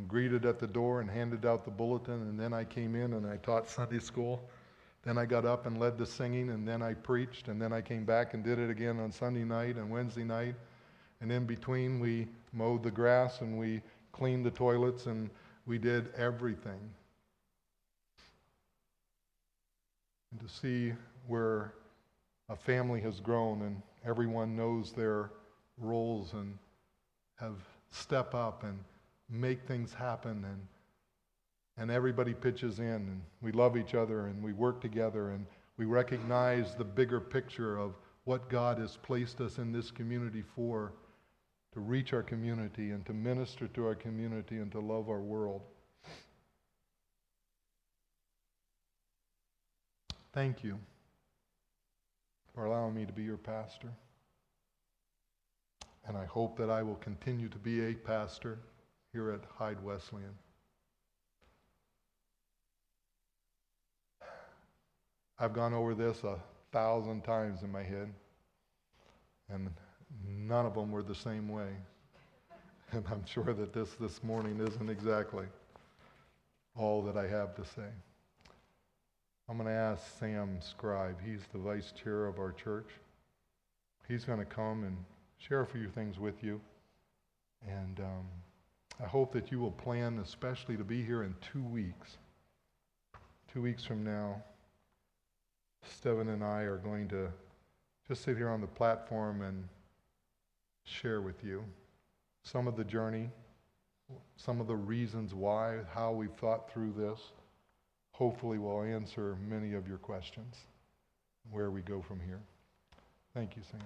greeted 0.07 0.45
at 0.45 0.59
the 0.59 0.67
door 0.67 1.01
and 1.01 1.09
handed 1.09 1.45
out 1.45 1.65
the 1.65 1.71
bulletin, 1.71 2.21
and 2.21 2.39
then 2.39 2.53
I 2.53 2.63
came 2.63 2.95
in 2.95 3.13
and 3.13 3.27
I 3.27 3.37
taught 3.37 3.69
Sunday 3.69 3.99
school. 3.99 4.49
Then 5.07 5.17
I 5.17 5.25
got 5.25 5.45
up 5.45 5.65
and 5.65 5.79
led 5.79 5.97
the 5.97 6.05
singing, 6.05 6.49
and 6.49 6.67
then 6.67 6.81
I 6.81 6.93
preached, 6.93 7.47
and 7.47 7.61
then 7.61 7.71
I 7.71 7.79
came 7.79 8.03
back 8.03 8.33
and 8.33 8.43
did 8.43 8.59
it 8.59 8.69
again 8.69 8.99
on 8.99 9.09
Sunday 9.09 9.45
night 9.45 9.77
and 9.77 9.89
Wednesday 9.89 10.25
night. 10.25 10.55
And 11.21 11.31
in 11.31 11.45
between, 11.45 12.01
we 12.01 12.27
mowed 12.51 12.83
the 12.83 12.91
grass 12.91 13.39
and 13.39 13.57
we 13.57 13.81
cleaned 14.11 14.45
the 14.45 14.51
toilets 14.51 15.05
and 15.05 15.29
we 15.65 15.77
did 15.77 16.13
everything. 16.17 16.81
And 20.31 20.41
to 20.41 20.53
see 20.53 20.91
where 21.25 21.71
a 22.49 22.57
family 22.57 22.99
has 22.99 23.21
grown 23.21 23.61
and 23.61 23.81
everyone 24.05 24.57
knows 24.57 24.91
their 24.91 25.31
roles 25.77 26.33
and 26.33 26.57
have 27.39 27.55
step 27.91 28.35
up 28.35 28.65
and 28.65 28.77
make 29.29 29.65
things 29.65 29.93
happen 29.93 30.43
and 30.43 30.67
and 31.77 31.91
everybody 31.91 32.33
pitches 32.33 32.79
in 32.79 32.85
and 32.85 33.21
we 33.41 33.51
love 33.51 33.77
each 33.77 33.93
other 33.93 34.27
and 34.27 34.41
we 34.43 34.53
work 34.53 34.81
together 34.81 35.29
and 35.29 35.45
we 35.77 35.85
recognize 35.85 36.73
the 36.75 36.83
bigger 36.83 37.21
picture 37.21 37.77
of 37.77 37.93
what 38.23 38.49
God 38.49 38.79
has 38.79 38.97
placed 38.97 39.39
us 39.41 39.57
in 39.57 39.71
this 39.71 39.91
community 39.91 40.43
for 40.55 40.93
to 41.73 41.79
reach 41.79 42.13
our 42.13 42.23
community 42.23 42.91
and 42.91 43.05
to 43.05 43.13
minister 43.13 43.67
to 43.67 43.85
our 43.85 43.95
community 43.95 44.57
and 44.57 44.71
to 44.71 44.79
love 44.79 45.09
our 45.09 45.21
world. 45.21 45.61
Thank 50.33 50.63
you 50.63 50.79
for 52.53 52.65
allowing 52.65 52.95
me 52.95 53.05
to 53.05 53.13
be 53.13 53.23
your 53.23 53.37
pastor. 53.37 53.89
And 56.07 56.17
I 56.17 56.25
hope 56.25 56.57
that 56.57 56.69
I 56.69 56.81
will 56.81 56.95
continue 56.95 57.49
to 57.49 57.57
be 57.57 57.85
a 57.85 57.93
pastor 57.93 58.59
here 59.13 59.31
at 59.31 59.41
Hyde 59.57 59.83
Wesleyan. 59.83 60.33
I've 65.39 65.53
gone 65.53 65.73
over 65.73 65.93
this 65.93 66.23
a 66.23 66.39
thousand 66.71 67.23
times 67.23 67.61
in 67.61 67.71
my 67.71 67.83
head, 67.83 68.09
and 69.49 69.69
none 70.25 70.65
of 70.65 70.73
them 70.73 70.91
were 70.91 71.03
the 71.03 71.15
same 71.15 71.49
way. 71.49 71.69
And 72.93 73.03
I'm 73.11 73.25
sure 73.25 73.53
that 73.53 73.73
this 73.73 73.95
this 73.99 74.23
morning 74.23 74.65
isn't 74.65 74.89
exactly 74.89 75.45
all 76.73 77.01
that 77.01 77.17
I 77.17 77.27
have 77.27 77.53
to 77.55 77.65
say. 77.65 77.89
I'm 79.49 79.57
going 79.57 79.67
to 79.67 79.75
ask 79.75 80.17
Sam 80.19 80.59
Scribe. 80.61 81.17
He's 81.21 81.41
the 81.51 81.59
vice 81.59 81.91
chair 81.91 82.27
of 82.27 82.39
our 82.39 82.53
church. 82.53 82.89
He's 84.07 84.23
going 84.23 84.39
to 84.39 84.45
come 84.45 84.85
and 84.85 84.95
share 85.37 85.61
a 85.61 85.65
few 85.65 85.89
things 85.89 86.17
with 86.17 86.41
you. 86.41 86.61
And 87.67 87.99
um, 87.99 88.25
I 89.03 89.05
hope 89.05 89.33
that 89.33 89.51
you 89.51 89.59
will 89.59 89.71
plan, 89.71 90.19
especially 90.19 90.77
to 90.77 90.85
be 90.85 91.03
here 91.03 91.23
in 91.23 91.35
two 91.41 91.63
weeks. 91.63 92.17
Two 93.53 93.61
weeks 93.61 93.83
from 93.83 94.03
now. 94.03 94.41
Steven 95.95 96.29
and 96.29 96.43
I 96.43 96.61
are 96.61 96.77
going 96.77 97.07
to 97.09 97.29
just 98.07 98.23
sit 98.23 98.37
here 98.37 98.49
on 98.49 98.61
the 98.61 98.67
platform 98.67 99.41
and 99.41 99.67
share 100.83 101.21
with 101.21 101.43
you 101.43 101.63
some 102.43 102.67
of 102.67 102.77
the 102.77 102.83
journey, 102.83 103.29
some 104.37 104.61
of 104.61 104.67
the 104.67 104.75
reasons 104.75 105.33
why, 105.33 105.79
how 105.93 106.11
we've 106.11 106.33
thought 106.33 106.71
through 106.71 106.93
this. 106.93 107.19
Hopefully, 108.11 108.57
we'll 108.57 108.81
answer 108.81 109.37
many 109.47 109.73
of 109.73 109.87
your 109.87 109.97
questions, 109.97 110.55
where 111.51 111.69
we 111.69 111.81
go 111.81 112.01
from 112.01 112.19
here. 112.19 112.39
Thank 113.33 113.55
you, 113.55 113.61
Sam. 113.69 113.81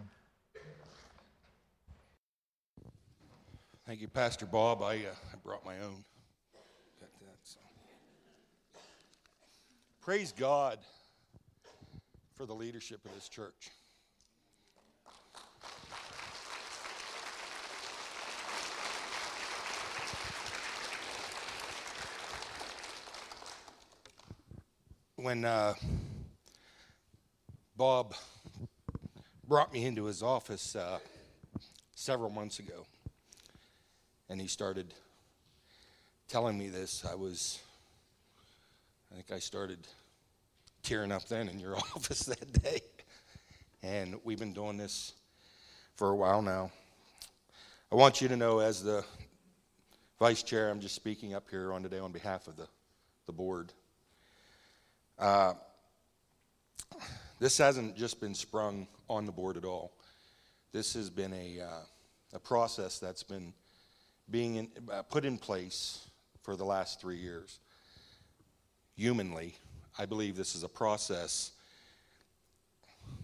Thank 3.86 4.00
you, 4.00 4.08
Pastor 4.08 4.46
Bob. 4.46 4.82
I, 4.82 4.96
uh, 4.98 5.16
I 5.34 5.36
brought 5.44 5.66
my 5.66 5.80
own. 5.80 6.06
Praise 10.02 10.32
God 10.32 10.80
for 12.36 12.46
the 12.46 12.54
leadership 12.54 13.04
of 13.06 13.14
this 13.14 13.30
church. 13.30 13.70
When 25.16 25.46
uh, 25.46 25.76
Bob 27.78 28.16
brought 29.48 29.72
me 29.72 29.86
into 29.86 30.06
his 30.06 30.24
office 30.24 30.76
uh, 30.76 30.98
several 31.94 32.30
months 32.30 32.60
ago, 32.60 32.86
and 34.30 34.42
he 34.42 34.48
started 34.48 34.94
telling 36.28 36.58
me 36.58 36.70
this, 36.70 37.06
I 37.06 37.16
was, 37.16 37.60
I 39.12 39.16
think 39.16 39.32
I 39.32 39.40
started 39.40 39.88
tearing 40.84 41.12
up 41.12 41.28
then 41.28 41.50
in 41.50 41.60
your 41.60 41.78
office 41.96 42.22
that 42.24 42.64
day. 42.64 42.82
And 43.84 44.16
we've 44.24 44.40
been 44.40 44.54
doing 44.54 44.78
this 44.78 45.14
for 45.96 46.10
a 46.10 46.16
while 46.16 46.42
now. 46.42 46.72
I 47.92 47.96
want 47.96 48.22
you 48.22 48.28
to 48.28 48.38
know, 48.38 48.60
as 48.60 48.84
the 48.84 49.04
vice 50.20 50.44
chair, 50.44 50.70
I'm 50.70 50.80
just 50.80 50.96
speaking 50.96 51.34
up 51.34 51.50
here 51.50 51.74
on 51.74 51.84
today 51.84 52.00
on 52.00 52.12
behalf 52.12 52.48
of 52.48 52.56
the, 52.56 52.68
the 53.26 53.34
board. 53.34 53.74
Uh, 55.18 55.54
this 57.40 57.58
hasn't 57.58 57.98
just 57.98 58.22
been 58.22 58.36
sprung 58.36 58.88
on 59.10 59.26
the 59.26 59.32
board 59.32 59.58
at 59.58 59.66
all. 59.66 59.92
This 60.72 60.94
has 60.94 61.10
been 61.10 61.34
a, 61.34 61.60
uh, 61.62 61.84
a 62.34 62.40
process 62.40 63.00
that's 63.00 63.24
been 63.24 63.54
being 64.30 64.56
in, 64.56 64.70
uh, 64.92 65.02
put 65.02 65.26
in 65.26 65.38
place 65.38 66.08
for 66.44 66.56
the 66.56 66.64
last 66.64 67.02
three 67.02 67.18
years. 67.18 67.60
Humanly, 68.96 69.56
I 70.00 70.06
believe 70.06 70.36
this 70.36 70.56
is 70.56 70.64
a 70.64 70.70
process 70.70 71.52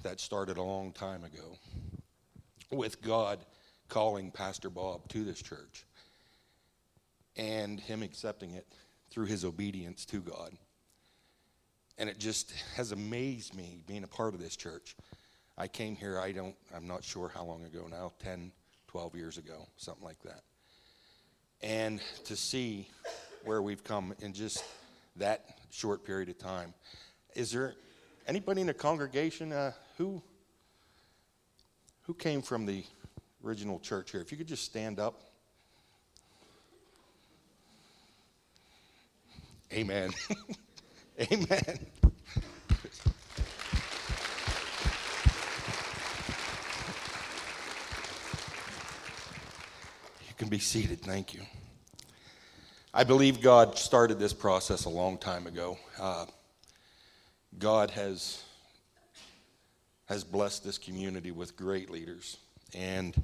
that 0.04 0.20
started 0.20 0.58
a 0.58 0.64
long 0.64 0.92
time 0.92 1.24
ago 1.24 1.58
with 2.72 3.02
God 3.02 3.40
calling 3.88 4.32
Pastor 4.32 4.70
Bob 4.70 5.08
to 5.10 5.24
this 5.24 5.42
church 5.42 5.86
and 7.38 7.80
him 7.80 8.04
accepting 8.04 8.52
it 8.52 8.68
through 9.10 9.28
his 9.28 9.46
obedience 9.46 10.04
to 10.06 10.20
God. 10.20 10.52
And 11.98 12.10
it 12.10 12.20
just 12.20 12.52
has 12.76 12.92
amazed 12.92 13.56
me 13.56 13.82
being 13.88 14.04
a 14.04 14.08
part 14.08 14.34
of 14.34 14.42
this 14.42 14.56
church. 14.56 14.96
I 15.58 15.68
came 15.68 15.96
here, 15.96 16.20
I 16.20 16.34
don't, 16.34 16.56
I'm 16.76 16.88
not 16.88 17.04
sure 17.04 17.32
how 17.34 17.46
long 17.46 17.64
ago 17.64 17.88
now, 17.90 18.12
10, 18.20 18.52
12 18.88 19.16
years 19.16 19.38
ago, 19.38 19.68
something 19.78 20.04
like 20.04 20.22
that. 20.24 20.42
And 21.62 22.02
to 22.26 22.36
see 22.36 22.90
where 23.46 23.62
we've 23.62 23.84
come 23.84 24.14
in 24.20 24.34
just 24.34 24.64
that 25.16 25.57
short 25.70 26.06
period 26.06 26.30
of 26.30 26.38
time. 26.38 26.74
Is 27.36 27.52
there 27.52 27.76
anybody 28.28 28.62
in 28.62 28.68
the 28.68 28.74
congregation 28.74 29.52
uh, 29.52 29.72
who 29.98 30.22
who 32.04 32.14
came 32.14 32.42
from 32.42 32.66
the 32.66 32.84
original 33.44 33.80
church 33.80 34.12
here? 34.12 34.22
If 34.22 34.32
you 34.32 34.38
could 34.38 34.48
just 34.48 34.64
stand 34.64 35.00
up. 35.00 35.22
Amen. 39.74 40.12
Amen. 41.32 41.80
You 50.28 50.34
can 50.38 50.48
be 50.48 50.60
seated. 50.60 51.02
Thank 51.02 51.34
you. 51.34 51.42
I 52.98 53.04
believe 53.04 53.42
God 53.42 53.78
started 53.78 54.18
this 54.18 54.34
process 54.34 54.86
a 54.86 54.90
long 54.90 55.20
time 55.20 55.46
ago. 55.46 55.78
Uh, 56.00 56.26
God 57.60 57.92
has, 57.92 58.42
has 60.08 60.24
blessed 60.24 60.64
this 60.64 60.80
community 60.80 61.30
with 61.30 61.56
great 61.56 61.92
leaders. 61.92 62.38
And 62.74 63.24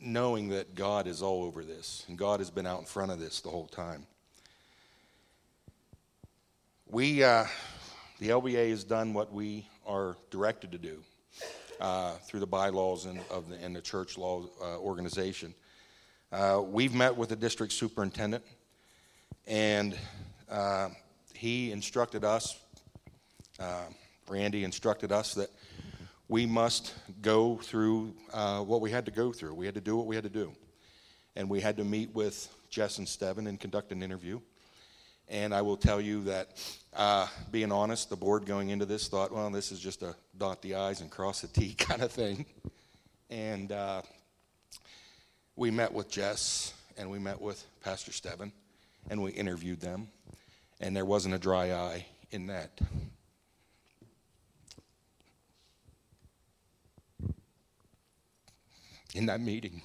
knowing 0.00 0.48
that 0.48 0.74
God 0.74 1.06
is 1.06 1.22
all 1.22 1.44
over 1.44 1.62
this, 1.62 2.04
and 2.08 2.18
God 2.18 2.40
has 2.40 2.50
been 2.50 2.66
out 2.66 2.80
in 2.80 2.86
front 2.86 3.12
of 3.12 3.20
this 3.20 3.40
the 3.40 3.50
whole 3.50 3.68
time. 3.68 4.04
We, 6.88 7.22
uh, 7.22 7.44
the 8.18 8.30
LBA 8.30 8.70
has 8.70 8.82
done 8.82 9.14
what 9.14 9.32
we 9.32 9.68
are 9.86 10.16
directed 10.32 10.72
to 10.72 10.78
do 10.78 10.98
uh, 11.80 12.14
through 12.26 12.40
the 12.40 12.48
bylaws 12.48 13.04
and, 13.04 13.20
of 13.30 13.48
the, 13.48 13.64
and 13.64 13.76
the 13.76 13.80
church 13.80 14.18
law 14.18 14.42
uh, 14.60 14.76
organization. 14.80 15.54
Uh, 16.30 16.62
we've 16.62 16.94
met 16.94 17.16
with 17.16 17.30
the 17.30 17.36
district 17.36 17.72
superintendent, 17.72 18.44
and 19.46 19.96
uh, 20.50 20.88
he 21.32 21.72
instructed 21.72 22.22
us, 22.22 22.58
uh, 23.58 23.84
Randy 24.28 24.64
instructed 24.64 25.10
us 25.10 25.32
that 25.34 25.48
we 26.28 26.44
must 26.44 26.94
go 27.22 27.56
through 27.56 28.14
uh, 28.34 28.60
what 28.60 28.82
we 28.82 28.90
had 28.90 29.06
to 29.06 29.10
go 29.10 29.32
through. 29.32 29.54
We 29.54 29.64
had 29.64 29.74
to 29.76 29.80
do 29.80 29.96
what 29.96 30.06
we 30.06 30.14
had 30.14 30.24
to 30.24 30.30
do. 30.30 30.52
And 31.34 31.48
we 31.48 31.60
had 31.60 31.78
to 31.78 31.84
meet 31.84 32.14
with 32.14 32.54
Jess 32.68 32.98
and 32.98 33.08
Steven 33.08 33.46
and 33.46 33.58
conduct 33.58 33.92
an 33.92 34.02
interview. 34.02 34.40
And 35.28 35.54
I 35.54 35.62
will 35.62 35.76
tell 35.78 36.00
you 36.00 36.24
that, 36.24 36.48
uh, 36.94 37.26
being 37.50 37.72
honest, 37.72 38.10
the 38.10 38.16
board 38.16 38.44
going 38.44 38.68
into 38.68 38.84
this 38.84 39.08
thought, 39.08 39.32
well, 39.32 39.48
this 39.50 39.72
is 39.72 39.80
just 39.80 40.02
a 40.02 40.14
dot 40.36 40.60
the 40.60 40.74
I's 40.74 41.00
and 41.00 41.10
cross 41.10 41.40
the 41.40 41.48
T 41.48 41.74
kind 41.78 42.02
of 42.02 42.12
thing. 42.12 42.44
And 43.30 43.72
uh, 43.72 44.02
we 45.58 45.72
met 45.72 45.92
with 45.92 46.08
Jess 46.08 46.72
and 46.96 47.10
we 47.10 47.18
met 47.18 47.40
with 47.40 47.64
Pastor 47.82 48.12
Steven 48.12 48.52
and 49.10 49.20
we 49.20 49.32
interviewed 49.32 49.80
them, 49.80 50.06
and 50.80 50.94
there 50.94 51.04
wasn't 51.04 51.34
a 51.34 51.38
dry 51.38 51.72
eye 51.72 52.06
in 52.30 52.46
that. 52.46 52.78
In 59.14 59.26
that 59.26 59.40
meeting. 59.40 59.82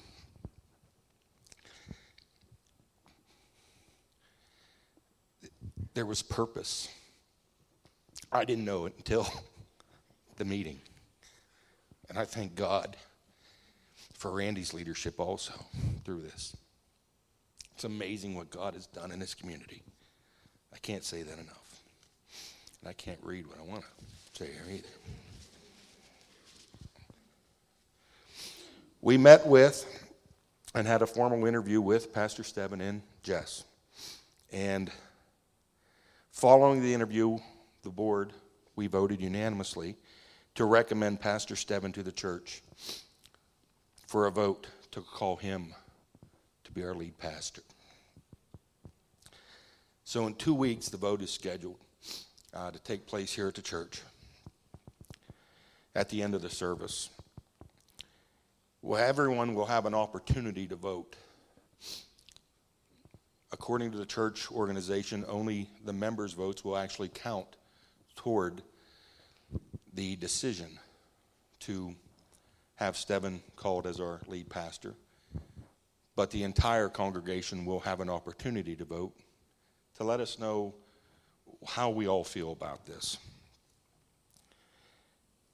There 5.94 6.06
was 6.06 6.22
purpose. 6.22 6.88
I 8.30 8.44
didn't 8.44 8.64
know 8.64 8.86
it 8.86 8.94
until 8.96 9.26
the 10.36 10.44
meeting. 10.44 10.78
And 12.08 12.18
I 12.18 12.26
thank 12.26 12.54
God 12.54 12.96
for 14.24 14.30
Randy's 14.30 14.72
leadership 14.72 15.20
also 15.20 15.52
through 16.02 16.22
this. 16.22 16.56
It's 17.74 17.84
amazing 17.84 18.34
what 18.34 18.48
God 18.48 18.72
has 18.72 18.86
done 18.86 19.12
in 19.12 19.18
this 19.18 19.34
community. 19.34 19.82
I 20.72 20.78
can't 20.78 21.04
say 21.04 21.20
that 21.20 21.34
enough. 21.34 21.82
And 22.80 22.88
I 22.88 22.94
can't 22.94 23.18
read 23.22 23.46
what 23.46 23.58
I 23.58 23.70
want 23.70 23.82
to 23.82 24.44
say 24.44 24.50
here 24.50 24.64
either. 24.72 24.88
We 29.02 29.18
met 29.18 29.46
with 29.46 29.84
and 30.74 30.86
had 30.86 31.02
a 31.02 31.06
formal 31.06 31.44
interview 31.44 31.82
with 31.82 32.10
Pastor 32.14 32.44
Steven 32.44 32.80
and 32.80 33.02
Jess. 33.22 33.64
And 34.50 34.90
following 36.30 36.80
the 36.80 36.94
interview, 36.94 37.36
the 37.82 37.90
board, 37.90 38.32
we 38.74 38.86
voted 38.86 39.20
unanimously 39.20 39.96
to 40.54 40.64
recommend 40.64 41.20
Pastor 41.20 41.56
Steven 41.56 41.92
to 41.92 42.02
the 42.02 42.10
church 42.10 42.62
for 44.14 44.28
a 44.28 44.30
vote 44.30 44.68
to 44.92 45.00
call 45.00 45.34
him 45.34 45.74
to 46.62 46.70
be 46.70 46.84
our 46.84 46.94
lead 46.94 47.18
pastor. 47.18 47.62
So, 50.04 50.28
in 50.28 50.36
two 50.36 50.54
weeks, 50.54 50.88
the 50.88 50.96
vote 50.96 51.20
is 51.20 51.32
scheduled 51.32 51.80
uh, 52.54 52.70
to 52.70 52.78
take 52.78 53.08
place 53.08 53.32
here 53.32 53.48
at 53.48 53.54
the 53.54 53.60
church 53.60 54.02
at 55.96 56.10
the 56.10 56.22
end 56.22 56.36
of 56.36 56.42
the 56.42 56.48
service. 56.48 57.10
Well, 58.82 59.02
everyone 59.02 59.52
will 59.52 59.66
have 59.66 59.84
an 59.84 59.94
opportunity 59.94 60.68
to 60.68 60.76
vote. 60.76 61.16
According 63.50 63.90
to 63.90 63.98
the 63.98 64.06
church 64.06 64.48
organization, 64.52 65.24
only 65.26 65.68
the 65.84 65.92
members' 65.92 66.34
votes 66.34 66.64
will 66.64 66.76
actually 66.76 67.08
count 67.08 67.56
toward 68.14 68.62
the 69.92 70.14
decision 70.14 70.78
to 71.58 71.96
have 72.76 72.96
Steven 72.96 73.42
called 73.56 73.86
as 73.86 74.00
our 74.00 74.20
lead 74.26 74.48
pastor. 74.48 74.94
But 76.16 76.30
the 76.30 76.42
entire 76.44 76.88
congregation 76.88 77.64
will 77.64 77.80
have 77.80 78.00
an 78.00 78.10
opportunity 78.10 78.76
to 78.76 78.84
vote 78.84 79.14
to 79.96 80.04
let 80.04 80.20
us 80.20 80.38
know 80.38 80.74
how 81.66 81.90
we 81.90 82.08
all 82.08 82.24
feel 82.24 82.52
about 82.52 82.86
this. 82.86 83.18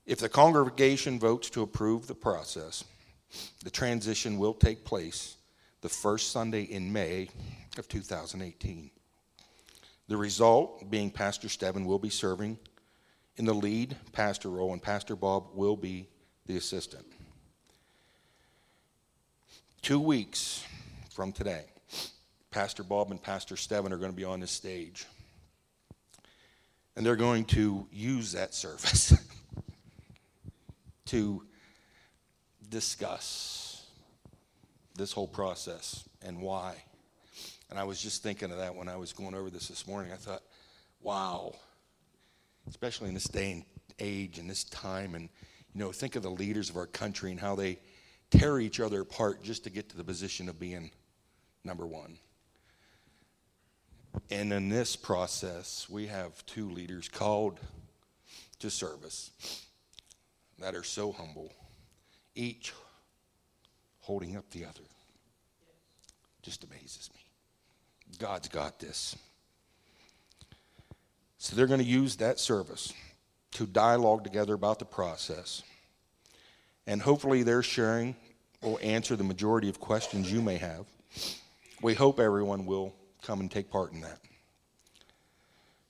If 0.06 0.18
the 0.18 0.28
congregation 0.28 1.18
votes 1.18 1.50
to 1.50 1.62
approve 1.62 2.06
the 2.06 2.14
process, 2.14 2.85
the 3.62 3.70
transition 3.70 4.38
will 4.38 4.54
take 4.54 4.85
place 4.85 5.37
the 5.83 5.88
first 5.88 6.33
Sunday 6.33 6.62
in 6.62 6.92
May 6.92 7.28
of 7.78 7.88
2018. 7.88 8.90
The 10.09 10.16
result 10.16 10.90
being 10.90 11.11
Pastor 11.11 11.48
Steven 11.48 11.85
will 11.85 11.98
be 11.98 12.11
serving 12.11 12.59
in 13.37 13.44
the 13.44 13.54
lead 13.54 13.96
pastor 14.12 14.50
role, 14.50 14.72
and 14.72 14.83
Pastor 14.83 15.14
Bob 15.14 15.50
will 15.54 15.76
be 15.76 16.09
the 16.50 16.56
assistant. 16.56 17.06
Two 19.82 20.00
weeks 20.00 20.64
from 21.12 21.30
today, 21.30 21.62
Pastor 22.50 22.82
Bob 22.82 23.12
and 23.12 23.22
Pastor 23.22 23.56
Steven 23.56 23.92
are 23.92 23.98
going 23.98 24.10
to 24.10 24.16
be 24.16 24.24
on 24.24 24.40
this 24.40 24.50
stage. 24.50 25.06
And 26.96 27.06
they're 27.06 27.14
going 27.14 27.44
to 27.46 27.86
use 27.92 28.32
that 28.32 28.52
service 28.52 29.16
to 31.06 31.44
discuss 32.68 33.86
this 34.96 35.12
whole 35.12 35.28
process 35.28 36.02
and 36.20 36.40
why. 36.40 36.74
And 37.70 37.78
I 37.78 37.84
was 37.84 38.02
just 38.02 38.24
thinking 38.24 38.50
of 38.50 38.58
that 38.58 38.74
when 38.74 38.88
I 38.88 38.96
was 38.96 39.12
going 39.12 39.36
over 39.36 39.50
this 39.50 39.68
this 39.68 39.86
morning. 39.86 40.10
I 40.12 40.16
thought, 40.16 40.42
wow, 41.00 41.54
especially 42.68 43.06
in 43.06 43.14
this 43.14 43.28
day 43.28 43.52
and 43.52 43.64
age 44.00 44.38
and 44.38 44.50
this 44.50 44.64
time. 44.64 45.14
And, 45.14 45.28
you 45.74 45.80
know, 45.80 45.92
think 45.92 46.16
of 46.16 46.22
the 46.22 46.30
leaders 46.30 46.70
of 46.70 46.76
our 46.76 46.87
country 46.87 47.30
and 47.30 47.40
how 47.40 47.54
they 47.54 47.78
tear 48.30 48.59
each 48.59 48.80
other 48.80 49.00
apart 49.00 49.42
just 49.42 49.64
to 49.64 49.70
get 49.70 49.88
to 49.90 49.96
the 49.96 50.04
position 50.04 50.48
of 50.48 50.59
being 50.59 50.90
number 51.64 51.87
one. 51.87 52.18
And 54.30 54.52
in 54.52 54.68
this 54.68 54.96
process, 54.96 55.88
we 55.88 56.06
have 56.09 56.44
two 56.46 56.70
leaders 56.70 57.09
called 57.09 57.61
to 58.59 58.70
service 58.70 59.30
that 60.59 60.74
are 60.74 60.83
so 60.83 61.12
humble, 61.12 61.52
each 62.35 62.72
holding 64.00 64.37
up 64.37 64.50
the 64.50 64.64
other. 64.64 64.83
Just 66.42 66.64
amazes 66.64 67.11
me. 67.14 67.20
God's 68.18 68.48
got 68.48 68.78
this. 68.80 69.16
So 71.38 71.56
they're 71.56 71.66
going 71.66 71.80
to 71.80 71.87
use 71.87 72.16
that 72.16 72.38
service 72.38 72.92
to 73.52 73.66
dialogue 73.66 74.24
together 74.24 74.54
about 74.54 74.78
the 74.78 74.84
process. 74.84 75.62
And 76.86 77.02
hopefully, 77.02 77.42
their 77.42 77.62
sharing 77.62 78.16
will 78.62 78.78
answer 78.82 79.16
the 79.16 79.24
majority 79.24 79.68
of 79.68 79.80
questions 79.80 80.30
you 80.30 80.42
may 80.42 80.56
have. 80.56 80.86
We 81.82 81.94
hope 81.94 82.20
everyone 82.20 82.66
will 82.66 82.94
come 83.22 83.40
and 83.40 83.50
take 83.50 83.70
part 83.70 83.92
in 83.92 84.00
that. 84.02 84.18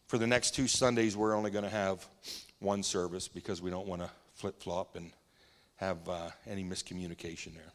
For 0.06 0.18
the 0.18 0.26
next 0.26 0.54
two 0.54 0.66
Sundays, 0.66 1.16
we're 1.16 1.34
only 1.34 1.50
going 1.50 1.64
to 1.64 1.70
have 1.70 2.06
one 2.58 2.82
service 2.82 3.28
because 3.28 3.62
we 3.62 3.70
don't 3.70 3.86
want 3.86 4.02
to 4.02 4.10
flip 4.34 4.60
flop 4.62 4.96
and 4.96 5.12
have 5.76 6.08
uh, 6.08 6.30
any 6.46 6.64
miscommunication 6.64 7.54
there. 7.54 7.72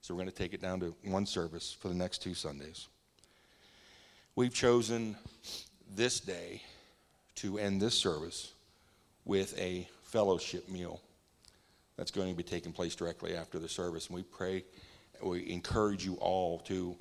So 0.00 0.14
we're 0.14 0.22
going 0.22 0.30
to 0.30 0.36
take 0.36 0.54
it 0.54 0.60
down 0.60 0.80
to 0.80 0.94
one 1.04 1.26
service 1.26 1.76
for 1.78 1.88
the 1.88 1.94
next 1.94 2.22
two 2.22 2.34
Sundays. 2.34 2.88
We've 4.34 4.54
chosen 4.54 5.16
this 5.94 6.20
day 6.20 6.62
to 7.36 7.58
end 7.58 7.80
this 7.80 7.94
service 7.94 8.52
with 9.26 9.58
a 9.58 9.86
fellowship 10.04 10.68
meal 10.70 11.02
that's 11.98 12.10
going 12.10 12.30
to 12.30 12.36
be 12.36 12.42
taking 12.42 12.72
place 12.72 12.94
directly 12.94 13.36
after 13.36 13.58
the 13.58 13.68
service. 13.68 14.06
And 14.06 14.16
we 14.16 14.22
pray, 14.22 14.64
we 15.22 15.50
encourage 15.50 16.04
you 16.04 16.14
all 16.14 16.60
to 16.60 16.96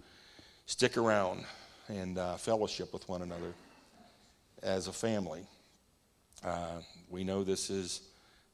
stick 0.66 0.98
around 0.98 1.46
and 1.88 2.18
uh, 2.18 2.36
fellowship 2.36 2.92
with 2.92 3.08
one 3.08 3.22
another 3.22 3.54
as 4.64 4.88
a 4.88 4.94
family. 4.94 5.46
Uh, 6.44 6.80
we 7.10 7.24
know 7.24 7.44
this 7.44 7.70
is 7.70 8.02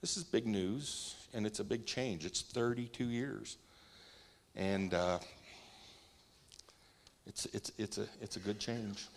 this 0.02 0.18
is 0.18 0.24
big 0.24 0.48
news 0.48 1.16
and 1.34 1.46
it's 1.46 1.60
a 1.60 1.64
big 1.64 1.86
change. 1.86 2.26
It's 2.26 2.42
32 2.42 3.06
years, 3.06 3.58
and 4.56 4.94
uh, 4.94 5.20
it's 7.26 7.46
it's 7.48 7.72
it's 7.78 7.98
a 7.98 8.08
it's 8.22 8.36
a 8.36 8.40
good 8.40 8.60
change. 8.60 9.08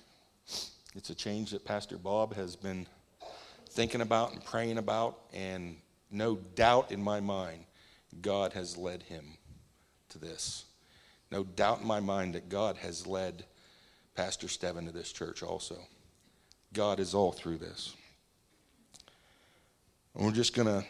It's 0.95 1.11
a 1.11 1.14
change 1.14 1.51
that 1.51 1.64
Pastor 1.64 1.99
Bob 1.99 2.35
has 2.35 2.55
been 2.55 2.87
thinking 3.75 4.01
about 4.01 4.33
and 4.33 4.45
praying 4.45 4.79
about, 4.79 5.19
and 5.33 5.77
no 6.11 6.37
doubt 6.37 6.93
in 6.93 7.03
my 7.03 7.21
mind, 7.21 7.65
God 8.23 8.53
has 8.53 8.77
led 8.77 9.03
him 9.03 9.37
to 10.11 10.19
this. 10.19 10.65
No 11.31 11.43
doubt 11.43 11.81
in 11.81 11.87
my 11.87 12.01
mind 12.01 12.35
that 12.35 12.49
God 12.49 12.77
has 12.77 13.07
led 13.07 13.45
Pastor 14.15 14.47
Steven 14.47 14.87
to 14.87 14.93
this 14.93 15.11
church 15.11 15.43
also. 15.43 15.77
God 16.73 17.01
is 17.01 17.15
all 17.15 17.33
through 17.33 17.59
this. 17.59 17.95
And 20.15 20.25
we're 20.25 20.33
just 20.33 20.55
going 20.55 20.69
to 20.69 20.85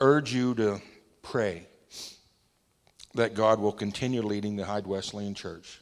urge 0.00 0.32
you 0.32 0.54
to 0.54 0.80
pray 1.22 1.66
that 3.14 3.34
God 3.34 3.60
will 3.60 3.72
continue 3.72 4.22
leading 4.22 4.56
the 4.56 4.64
Hyde 4.64 4.86
Wesleyan 4.86 5.34
Church 5.34 5.80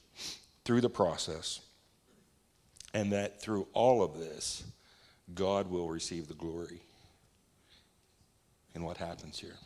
through 0.65 0.81
the 0.81 0.91
process 0.91 1.61
and 2.95 3.13
that 3.13 3.41
through 3.41 3.69
all 3.73 4.03
of 4.03 4.19
this, 4.19 4.65
God 5.35 5.69
will 5.69 5.89
receive 5.89 6.29
the 6.29 6.35
glory 6.35 6.81
in 8.75 8.85
what 8.85 8.97
happens 8.97 9.39
here. 9.39 9.57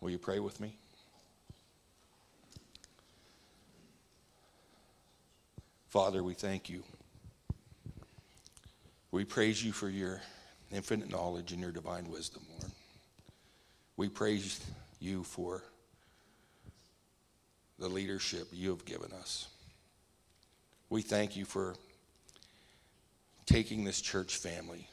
Will 0.00 0.10
you 0.10 0.18
pray 0.18 0.38
with 0.38 0.60
me? 0.60 0.76
Father, 5.88 6.22
we 6.22 6.34
thank 6.34 6.68
you. 6.68 6.82
We 9.12 9.24
praise 9.24 9.64
you 9.64 9.72
for 9.72 9.88
your 9.88 10.20
infinite 10.72 11.08
knowledge 11.08 11.52
and 11.52 11.60
your 11.60 11.70
divine 11.70 12.10
wisdom, 12.10 12.42
Lord. 12.50 12.72
We 13.96 14.08
praise 14.08 14.60
you 14.98 15.22
for 15.22 15.62
the 17.78 17.88
leadership 17.88 18.48
you 18.52 18.70
have 18.70 18.84
given 18.84 19.12
us. 19.12 19.46
We 20.90 21.00
thank 21.00 21.36
you 21.36 21.44
for 21.44 21.76
taking 23.46 23.84
this 23.84 24.00
church 24.00 24.36
family 24.36 24.88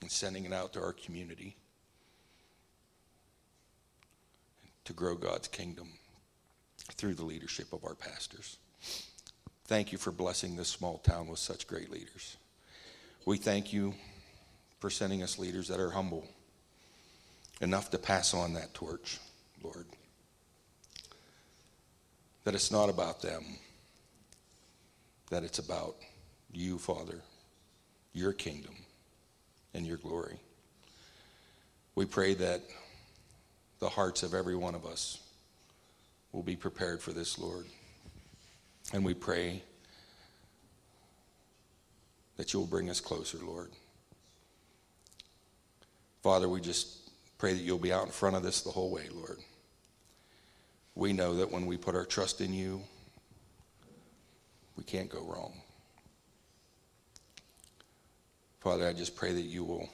and 0.00 0.10
sending 0.10 0.44
it 0.44 0.52
out 0.52 0.72
to 0.74 0.80
our 0.80 0.92
community. 0.92 1.56
to 4.86 4.92
grow 4.92 5.16
God's 5.16 5.48
kingdom 5.48 5.88
through 6.92 7.14
the 7.14 7.24
leadership 7.24 7.72
of 7.72 7.84
our 7.84 7.94
pastors. 7.94 8.56
Thank 9.66 9.90
you 9.90 9.98
for 9.98 10.12
blessing 10.12 10.56
this 10.56 10.68
small 10.68 10.98
town 10.98 11.26
with 11.26 11.40
such 11.40 11.66
great 11.66 11.90
leaders. 11.90 12.36
We 13.26 13.36
thank 13.36 13.72
you 13.72 13.94
for 14.78 14.88
sending 14.88 15.22
us 15.24 15.38
leaders 15.38 15.68
that 15.68 15.80
are 15.80 15.90
humble 15.90 16.24
enough 17.60 17.90
to 17.90 17.98
pass 17.98 18.32
on 18.32 18.54
that 18.54 18.74
torch, 18.74 19.18
Lord. 19.62 19.86
That 22.44 22.54
it's 22.54 22.70
not 22.70 22.88
about 22.88 23.20
them, 23.20 23.44
that 25.30 25.42
it's 25.42 25.58
about 25.58 25.96
you, 26.52 26.78
Father, 26.78 27.20
your 28.12 28.32
kingdom, 28.32 28.74
and 29.74 29.86
your 29.86 29.96
glory. 29.96 30.38
We 31.94 32.06
pray 32.06 32.34
that 32.34 32.62
the 33.78 33.88
hearts 33.88 34.22
of 34.22 34.34
every 34.34 34.56
one 34.56 34.74
of 34.74 34.86
us 34.86 35.18
will 36.32 36.42
be 36.42 36.56
prepared 36.56 37.00
for 37.00 37.12
this, 37.12 37.38
Lord. 37.38 37.66
And 38.92 39.04
we 39.04 39.14
pray 39.14 39.62
that 42.36 42.52
you'll 42.52 42.66
bring 42.66 42.90
us 42.90 43.00
closer, 43.00 43.38
Lord. 43.38 43.70
Father, 46.22 46.48
we 46.48 46.60
just 46.60 47.10
pray 47.38 47.52
that 47.52 47.62
you'll 47.62 47.78
be 47.78 47.92
out 47.92 48.06
in 48.06 48.12
front 48.12 48.36
of 48.36 48.42
this 48.42 48.62
the 48.62 48.70
whole 48.70 48.90
way, 48.90 49.08
Lord. 49.12 49.38
We 50.94 51.12
know 51.12 51.36
that 51.36 51.50
when 51.50 51.66
we 51.66 51.76
put 51.76 51.94
our 51.94 52.04
trust 52.04 52.40
in 52.40 52.52
you, 52.52 52.82
we 54.76 54.84
can't 54.84 55.08
go 55.08 55.20
wrong. 55.20 55.54
Father, 58.60 58.86
I 58.86 58.92
just 58.92 59.16
pray 59.16 59.32
that 59.32 59.42
you 59.42 59.64
will 59.64 59.88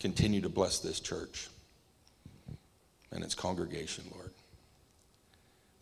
continue 0.00 0.40
to 0.40 0.48
bless 0.48 0.80
this 0.80 1.00
church 1.00 1.48
and 3.10 3.22
its 3.22 3.34
congregation, 3.34 4.04
Lord. 4.12 4.32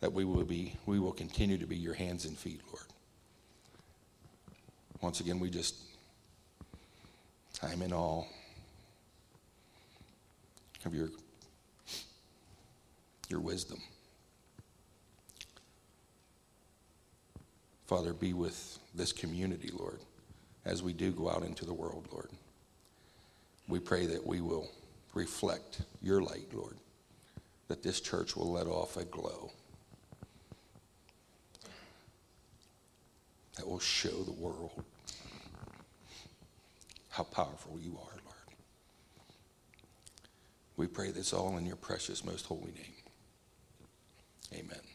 That 0.01 0.13
we 0.13 0.25
will 0.25 0.43
be 0.43 0.75
we 0.85 0.99
will 0.99 1.11
continue 1.13 1.57
to 1.57 1.65
be 1.65 1.77
your 1.77 1.93
hands 1.93 2.25
and 2.25 2.37
feet, 2.37 2.61
Lord. 2.67 2.85
Once 5.01 5.19
again, 5.19 5.39
we 5.39 5.49
just 5.49 5.75
I'm 7.61 7.81
in 7.81 7.93
awe 7.93 8.23
of 10.85 10.93
your 10.93 11.09
your 13.29 13.39
wisdom. 13.39 13.81
Father, 17.85 18.13
be 18.13 18.33
with 18.33 18.79
this 18.95 19.11
community, 19.11 19.69
Lord, 19.73 19.99
as 20.65 20.81
we 20.81 20.93
do 20.93 21.11
go 21.11 21.29
out 21.29 21.43
into 21.43 21.65
the 21.65 21.73
world, 21.73 22.07
Lord. 22.11 22.29
We 23.67 23.79
pray 23.79 24.05
that 24.07 24.25
we 24.25 24.41
will 24.41 24.69
reflect 25.13 25.81
your 26.01 26.21
light, 26.21 26.47
Lord, 26.53 26.77
that 27.67 27.83
this 27.83 28.01
church 28.01 28.35
will 28.35 28.51
let 28.51 28.67
off 28.67 28.97
a 28.97 29.05
glow 29.05 29.51
that 33.57 33.67
will 33.67 33.79
show 33.79 34.23
the 34.23 34.31
world 34.31 34.83
how 37.09 37.23
powerful 37.23 37.77
you 37.79 37.91
are, 37.91 38.19
Lord. 38.25 38.57
We 40.75 40.87
pray 40.87 41.11
this 41.11 41.33
all 41.33 41.57
in 41.57 41.65
your 41.65 41.75
precious, 41.75 42.25
most 42.25 42.45
holy 42.47 42.71
name. 42.71 43.03
Amen. 44.53 44.92